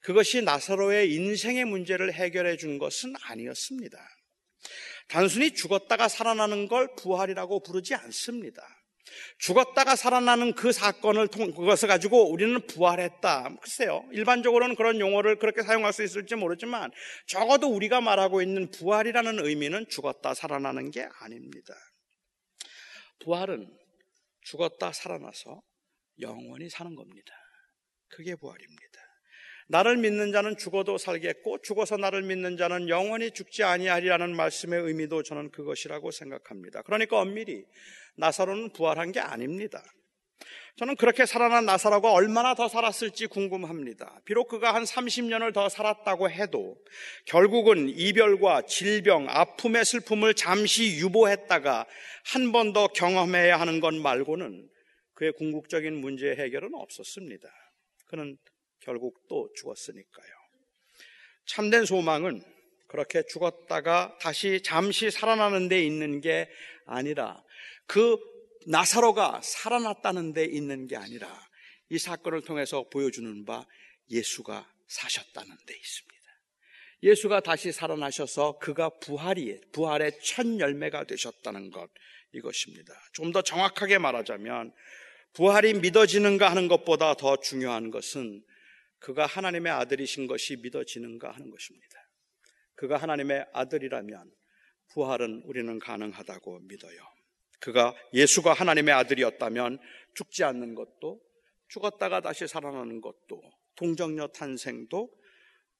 그것이 0.00 0.42
나사로의 0.42 1.12
인생의 1.12 1.64
문제를 1.66 2.12
해결해 2.12 2.56
준 2.56 2.78
것은 2.78 3.14
아니었습니다. 3.22 3.98
단순히 5.08 5.52
죽었다가 5.54 6.08
살아나는 6.08 6.68
걸 6.68 6.94
부활이라고 6.96 7.62
부르지 7.62 7.94
않습니다. 7.94 8.62
죽었다가 9.38 9.96
살아나는 9.96 10.54
그 10.54 10.72
사건을 10.72 11.28
통, 11.28 11.52
그것을 11.52 11.88
가지고 11.88 12.30
우리는 12.30 12.66
부활했다. 12.66 13.56
글쎄요. 13.60 14.04
일반적으로는 14.12 14.76
그런 14.76 15.00
용어를 15.00 15.38
그렇게 15.38 15.62
사용할 15.62 15.92
수 15.92 16.02
있을지 16.02 16.34
모르지만 16.34 16.90
적어도 17.26 17.68
우리가 17.68 18.00
말하고 18.00 18.42
있는 18.42 18.70
부활이라는 18.70 19.44
의미는 19.44 19.86
죽었다 19.88 20.34
살아나는 20.34 20.90
게 20.90 21.08
아닙니다. 21.20 21.74
부활은 23.24 23.68
죽었다 24.42 24.92
살아나서 24.92 25.62
영원히 26.20 26.68
사는 26.68 26.94
겁니다. 26.94 27.34
그게 28.08 28.36
부활입니다. 28.36 28.91
나를 29.68 29.96
믿는 29.96 30.32
자는 30.32 30.56
죽어도 30.56 30.98
살겠고 30.98 31.62
죽어서 31.62 31.96
나를 31.96 32.22
믿는 32.22 32.56
자는 32.56 32.88
영원히 32.88 33.30
죽지 33.30 33.62
아니하리라는 33.62 34.34
말씀의 34.36 34.80
의미도 34.82 35.22
저는 35.22 35.50
그것이라고 35.50 36.10
생각합니다. 36.10 36.82
그러니까 36.82 37.18
엄밀히 37.20 37.64
나사로는 38.16 38.72
부활한 38.72 39.12
게 39.12 39.20
아닙니다. 39.20 39.82
저는 40.76 40.96
그렇게 40.96 41.26
살아난 41.26 41.66
나사로가 41.66 42.12
얼마나 42.12 42.54
더 42.54 42.66
살았을지 42.66 43.26
궁금합니다. 43.26 44.20
비록 44.24 44.48
그가 44.48 44.74
한 44.74 44.84
30년을 44.84 45.52
더 45.52 45.68
살았다고 45.68 46.30
해도 46.30 46.76
결국은 47.26 47.90
이별과 47.90 48.62
질병, 48.62 49.26
아픔의 49.28 49.84
슬픔을 49.84 50.34
잠시 50.34 50.96
유보했다가 50.96 51.86
한 52.24 52.52
번 52.52 52.72
더 52.72 52.88
경험해야 52.88 53.60
하는 53.60 53.80
것 53.80 53.94
말고는 53.94 54.66
그의 55.14 55.32
궁극적인 55.32 55.94
문제 55.94 56.34
해결은 56.34 56.70
없었습니다. 56.74 57.48
그는 58.06 58.38
결국 58.82 59.26
또 59.28 59.50
죽었으니까요. 59.56 60.32
참된 61.46 61.84
소망은 61.84 62.42
그렇게 62.88 63.22
죽었다가 63.26 64.18
다시 64.20 64.62
잠시 64.62 65.10
살아나는 65.10 65.68
데 65.68 65.82
있는 65.82 66.20
게 66.20 66.48
아니라 66.86 67.42
그 67.86 68.18
나사로가 68.66 69.40
살아났다는 69.42 70.34
데 70.34 70.44
있는 70.44 70.86
게 70.86 70.96
아니라 70.96 71.28
이 71.88 71.98
사건을 71.98 72.42
통해서 72.42 72.88
보여주는 72.88 73.44
바 73.44 73.66
예수가 74.10 74.70
사셨다는 74.86 75.56
데 75.66 75.74
있습니다. 75.74 76.12
예수가 77.02 77.40
다시 77.40 77.72
살아나셔서 77.72 78.58
그가 78.58 78.88
부활이, 79.00 79.60
부활의 79.72 80.20
첫 80.22 80.46
열매가 80.58 81.04
되셨다는 81.04 81.70
것, 81.70 81.90
이것입니다. 82.32 82.94
좀 83.12 83.32
더 83.32 83.42
정확하게 83.42 83.98
말하자면, 83.98 84.72
부활이 85.32 85.74
믿어지는가 85.74 86.48
하는 86.50 86.68
것보다 86.68 87.14
더 87.14 87.36
중요한 87.38 87.90
것은 87.90 88.44
그가 89.02 89.26
하나님의 89.26 89.72
아들이신 89.72 90.28
것이 90.28 90.56
믿어지는가 90.56 91.32
하는 91.32 91.50
것입니다. 91.50 92.08
그가 92.74 92.96
하나님의 92.96 93.46
아들이라면 93.52 94.32
부활은 94.92 95.42
우리는 95.44 95.78
가능하다고 95.78 96.60
믿어요. 96.60 97.00
그가 97.60 97.94
예수가 98.14 98.52
하나님의 98.52 98.94
아들이었다면 98.94 99.78
죽지 100.14 100.44
않는 100.44 100.74
것도 100.74 101.20
죽었다가 101.68 102.20
다시 102.20 102.46
살아나는 102.46 103.00
것도 103.00 103.42
동정녀 103.76 104.28
탄생도 104.28 105.10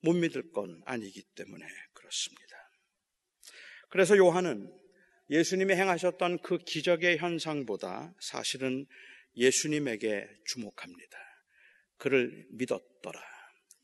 못 0.01 0.13
믿을 0.15 0.51
건 0.51 0.83
아니기 0.85 1.23
때문에 1.35 1.65
그렇습니다. 1.93 2.57
그래서 3.89 4.17
요한은 4.17 4.73
예수님이 5.31 5.75
행하셨던 5.75 6.39
그 6.39 6.59
기적의 6.59 7.19
현상보다 7.19 8.15
사실은 8.21 8.87
예수님에게 9.37 10.27
주목합니다. 10.47 11.32
그를 12.03 12.45
믿었더라. 12.51 13.23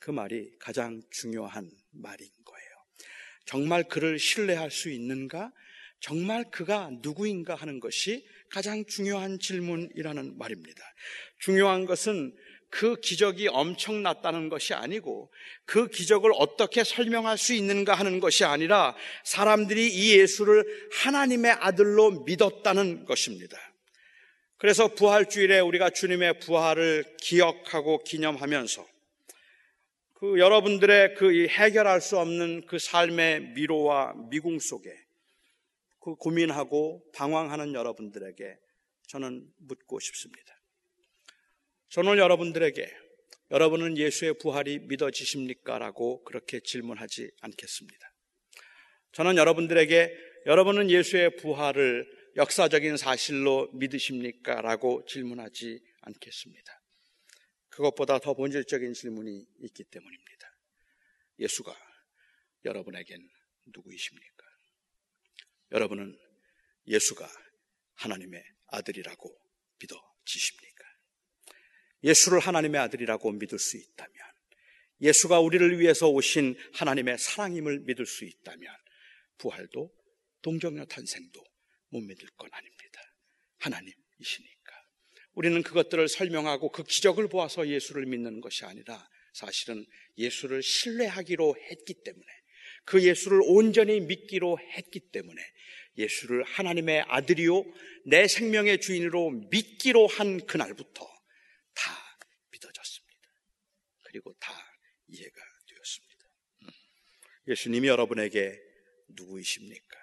그 0.00 0.10
말이 0.10 0.50
가장 0.58 1.00
중요한 1.08 1.70
말인 1.92 2.26
거예요. 2.44 2.70
정말 3.46 3.84
그를 3.84 4.18
신뢰할 4.18 4.72
수 4.72 4.90
있는가? 4.90 5.52
정말 6.00 6.50
그가 6.50 6.90
누구인가 7.00 7.54
하는 7.54 7.78
것이 7.78 8.26
가장 8.50 8.84
중요한 8.86 9.38
질문이라는 9.38 10.36
말입니다. 10.36 10.82
중요한 11.38 11.86
것은 11.86 12.34
그 12.70 12.96
기적이 12.96 13.46
엄청났다는 13.48 14.48
것이 14.48 14.74
아니고 14.74 15.32
그 15.64 15.86
기적을 15.86 16.32
어떻게 16.34 16.82
설명할 16.82 17.38
수 17.38 17.54
있는가 17.54 17.94
하는 17.94 18.18
것이 18.18 18.44
아니라 18.44 18.96
사람들이 19.22 19.94
이 19.94 20.18
예수를 20.18 20.64
하나님의 20.90 21.52
아들로 21.52 22.24
믿었다는 22.24 23.04
것입니다. 23.04 23.56
그래서 24.58 24.88
부활주일에 24.92 25.60
우리가 25.60 25.90
주님의 25.90 26.40
부활을 26.40 27.16
기억하고 27.20 28.02
기념하면서 28.02 28.86
그 30.14 30.38
여러분들의 30.40 31.14
그 31.14 31.46
해결할 31.46 32.00
수 32.00 32.18
없는 32.18 32.66
그 32.66 32.80
삶의 32.80 33.52
미로와 33.54 34.14
미궁 34.30 34.58
속에 34.58 34.90
그 36.00 36.16
고민하고 36.16 37.04
방황하는 37.14 37.74
여러분들에게 37.74 38.58
저는 39.06 39.46
묻고 39.58 40.00
싶습니다. 40.00 40.60
저는 41.90 42.18
여러분들에게 42.18 42.92
여러분은 43.52 43.96
예수의 43.96 44.38
부활이 44.38 44.80
믿어지십니까? 44.80 45.78
라고 45.78 46.24
그렇게 46.24 46.58
질문하지 46.58 47.30
않겠습니다. 47.40 48.12
저는 49.12 49.36
여러분들에게 49.36 50.14
여러분은 50.46 50.90
예수의 50.90 51.36
부활을 51.36 52.17
역사적인 52.38 52.96
사실로 52.96 53.68
믿으십니까? 53.72 54.60
라고 54.60 55.04
질문하지 55.06 55.80
않겠습니다. 56.02 56.82
그것보다 57.68 58.20
더 58.20 58.32
본질적인 58.34 58.94
질문이 58.94 59.44
있기 59.58 59.82
때문입니다. 59.82 60.56
예수가 61.40 61.76
여러분에겐 62.64 63.28
누구이십니까? 63.66 64.44
여러분은 65.72 66.16
예수가 66.86 67.28
하나님의 67.96 68.44
아들이라고 68.68 69.36
믿어지십니까? 69.80 70.84
예수를 72.04 72.38
하나님의 72.38 72.80
아들이라고 72.82 73.32
믿을 73.32 73.58
수 73.58 73.76
있다면, 73.76 74.14
예수가 75.00 75.40
우리를 75.40 75.80
위해서 75.80 76.08
오신 76.08 76.56
하나님의 76.74 77.18
사랑임을 77.18 77.80
믿을 77.80 78.06
수 78.06 78.24
있다면, 78.24 78.72
부활도 79.38 79.92
동정녀 80.42 80.84
탄생도 80.84 81.47
못 81.90 82.00
믿을 82.00 82.28
건 82.36 82.48
아닙니다. 82.52 83.00
하나님이시니까. 83.58 84.72
우리는 85.34 85.62
그것들을 85.62 86.08
설명하고 86.08 86.70
그 86.72 86.82
기적을 86.84 87.28
보아서 87.28 87.68
예수를 87.68 88.06
믿는 88.06 88.40
것이 88.40 88.64
아니라 88.64 89.08
사실은 89.32 89.84
예수를 90.16 90.62
신뢰하기로 90.62 91.56
했기 91.70 91.94
때문에 92.02 92.26
그 92.84 93.04
예수를 93.04 93.40
온전히 93.44 94.00
믿기로 94.00 94.58
했기 94.58 95.00
때문에 95.12 95.42
예수를 95.96 96.42
하나님의 96.44 97.02
아들이요 97.06 97.64
내 98.06 98.26
생명의 98.26 98.80
주인으로 98.80 99.30
믿기로 99.50 100.06
한 100.06 100.44
그날부터 100.46 101.04
다 101.74 102.18
믿어졌습니다. 102.50 103.28
그리고 104.04 104.32
다 104.40 104.52
이해가 105.08 105.40
되었습니다. 105.68 106.28
음. 106.62 106.68
예수님이 107.48 107.88
여러분에게 107.88 108.58
누구이십니까? 109.08 109.97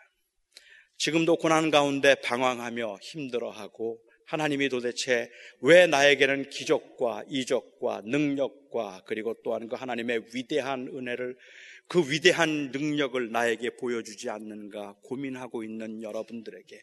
지금도 0.97 1.36
고난 1.38 1.71
가운데 1.71 2.15
방황하며 2.15 2.97
힘들어하고 3.01 3.99
하나님이 4.25 4.69
도대체 4.69 5.29
왜 5.62 5.88
나에게는 5.88 6.49
기적과 6.49 7.25
이적과 7.29 8.01
능력과 8.05 9.03
그리고 9.05 9.36
또한 9.43 9.67
그 9.67 9.75
하나님의 9.75 10.21
위대한 10.34 10.88
은혜를 10.88 11.38
그 11.87 12.11
위대한 12.11 12.71
능력을 12.71 13.31
나에게 13.31 13.71
보여주지 13.77 14.29
않는가 14.29 14.95
고민하고 15.03 15.63
있는 15.63 16.01
여러분들에게 16.01 16.81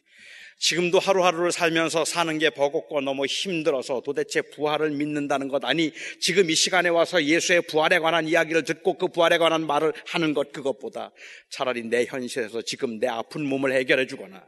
지금도 0.59 0.99
하루하루를 0.99 1.51
살면서 1.51 2.05
사는 2.05 2.37
게 2.37 2.49
버겁고 2.49 3.01
너무 3.01 3.25
힘들어서 3.25 4.01
도대체 4.05 4.41
부활을 4.41 4.91
믿는다는 4.91 5.49
것 5.49 5.65
아니 5.65 5.91
지금 6.21 6.49
이 6.49 6.55
시간에 6.55 6.87
와서 6.87 7.23
예수의 7.23 7.63
부활에 7.63 7.99
관한 7.99 8.27
이야기를 8.27 8.63
듣고 8.63 8.97
그 8.97 9.09
부활에 9.09 9.37
관한 9.37 9.67
말을 9.67 9.91
하는 10.07 10.33
것 10.33 10.53
그것보다 10.53 11.11
차라리 11.49 11.83
내 11.83 12.05
현실에서 12.05 12.61
지금 12.61 12.99
내 12.99 13.07
아픈 13.07 13.45
몸을 13.45 13.73
해결해 13.73 14.07
주거나 14.07 14.45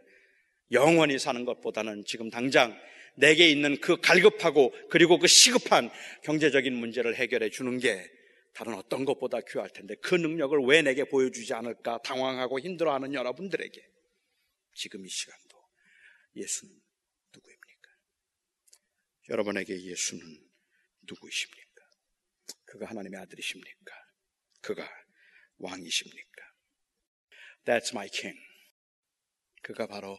영원히 0.72 1.20
사는 1.20 1.44
것보다는 1.44 2.06
지금 2.08 2.30
당장 2.30 2.76
내게 3.16 3.50
있는 3.50 3.78
그 3.82 3.98
갈급하고 3.98 4.74
그리고 4.90 5.20
그 5.20 5.28
시급한 5.28 5.90
경제적인 6.24 6.74
문제를 6.74 7.16
해결해 7.16 7.50
주는 7.50 7.78
게 7.78 8.02
다른 8.56 8.74
어떤 8.74 9.04
것보다 9.04 9.42
귀할 9.42 9.70
텐데 9.70 9.96
그 9.96 10.16
능력을 10.16 10.58
왜 10.66 10.82
내게 10.82 11.04
보여주지 11.04 11.54
않을까 11.54 12.02
당황하고 12.04 12.60
힘들어하는 12.60 13.14
여러분들에게 13.14 13.86
지금 14.74 15.06
이 15.06 15.10
시간도 15.10 15.58
예수는 16.38 16.74
누구입니까? 17.34 17.90
여러분에게 19.30 19.78
예수는 19.78 20.24
누구이십니까? 21.02 21.82
그가 22.64 22.86
하나님의 22.88 23.20
아들이십니까? 23.20 23.94
그가 24.62 24.90
왕이십니까? 25.58 26.42
That's 27.66 27.92
my 27.92 28.08
king. 28.08 28.40
그가 29.64 29.86
바로 29.86 30.18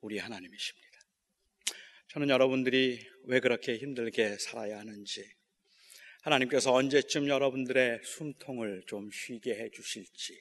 우리 0.00 0.18
하나님이십니다. 0.18 1.00
저는 2.08 2.28
여러분들이 2.28 3.08
왜 3.24 3.40
그렇게 3.40 3.78
힘들게 3.78 4.36
살아야 4.36 4.80
하는지 4.80 5.39
하나님께서 6.22 6.72
언제쯤 6.72 7.28
여러분들의 7.28 8.00
숨통을 8.04 8.84
좀 8.86 9.10
쉬게 9.12 9.54
해 9.54 9.70
주실지, 9.70 10.38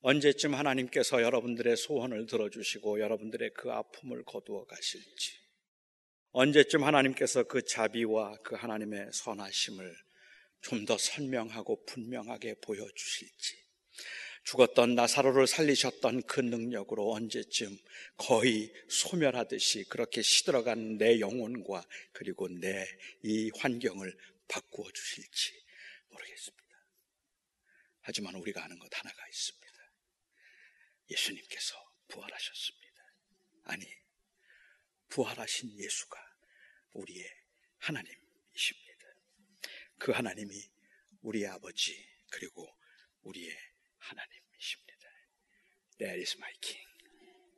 언제쯤 0.00 0.54
하나님께서 0.54 1.22
여러분들의 1.22 1.76
소원을 1.76 2.26
들어주시고 2.26 3.00
여러분들의 3.00 3.50
그 3.54 3.70
아픔을 3.70 4.24
거두어 4.24 4.64
가실지, 4.66 5.32
언제쯤 6.32 6.84
하나님께서 6.84 7.44
그 7.44 7.62
자비와 7.64 8.36
그 8.42 8.54
하나님의 8.54 9.10
선하심을 9.12 9.94
좀 10.62 10.86
더 10.86 10.96
선명하고 10.98 11.84
분명하게 11.86 12.56
보여주실지, 12.62 13.56
죽었던 14.44 14.94
나사로를 14.94 15.46
살리셨던 15.46 16.22
그 16.22 16.40
능력으로 16.40 17.12
언제쯤 17.12 17.76
거의 18.16 18.72
소멸하듯이 18.88 19.84
그렇게 19.84 20.20
시들어간 20.22 20.98
내 20.98 21.20
영혼과 21.20 21.84
그리고 22.12 22.48
내 22.48 22.84
이 23.24 23.50
환경을 23.56 24.12
바꾸어 24.52 24.92
주실지 24.92 25.64
모르겠습니다. 26.08 26.86
하지만 28.02 28.34
우리가 28.34 28.62
아는 28.62 28.78
것 28.78 28.94
하나가 28.94 29.26
있습니다. 29.26 29.92
예수님께서 31.08 31.74
부활하셨습니다. 32.08 33.02
아니, 33.64 33.86
부활하신 35.08 35.78
예수가 35.78 36.18
우리의 36.92 37.24
하나님이십니다. 37.78 39.06
그 39.98 40.12
하나님이 40.12 40.70
우리의 41.22 41.46
아버지 41.46 42.06
그리고 42.30 42.78
우리의 43.22 43.56
하나님이십니다. 43.96 45.08
That 45.96 46.20
is 46.20 46.36
my 46.36 46.52
king. 46.60 46.88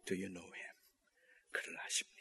Do 0.04 0.14
you 0.14 0.28
know 0.28 0.46
him? 0.46 0.76
그를 1.50 1.76
아십니까? 1.80 2.13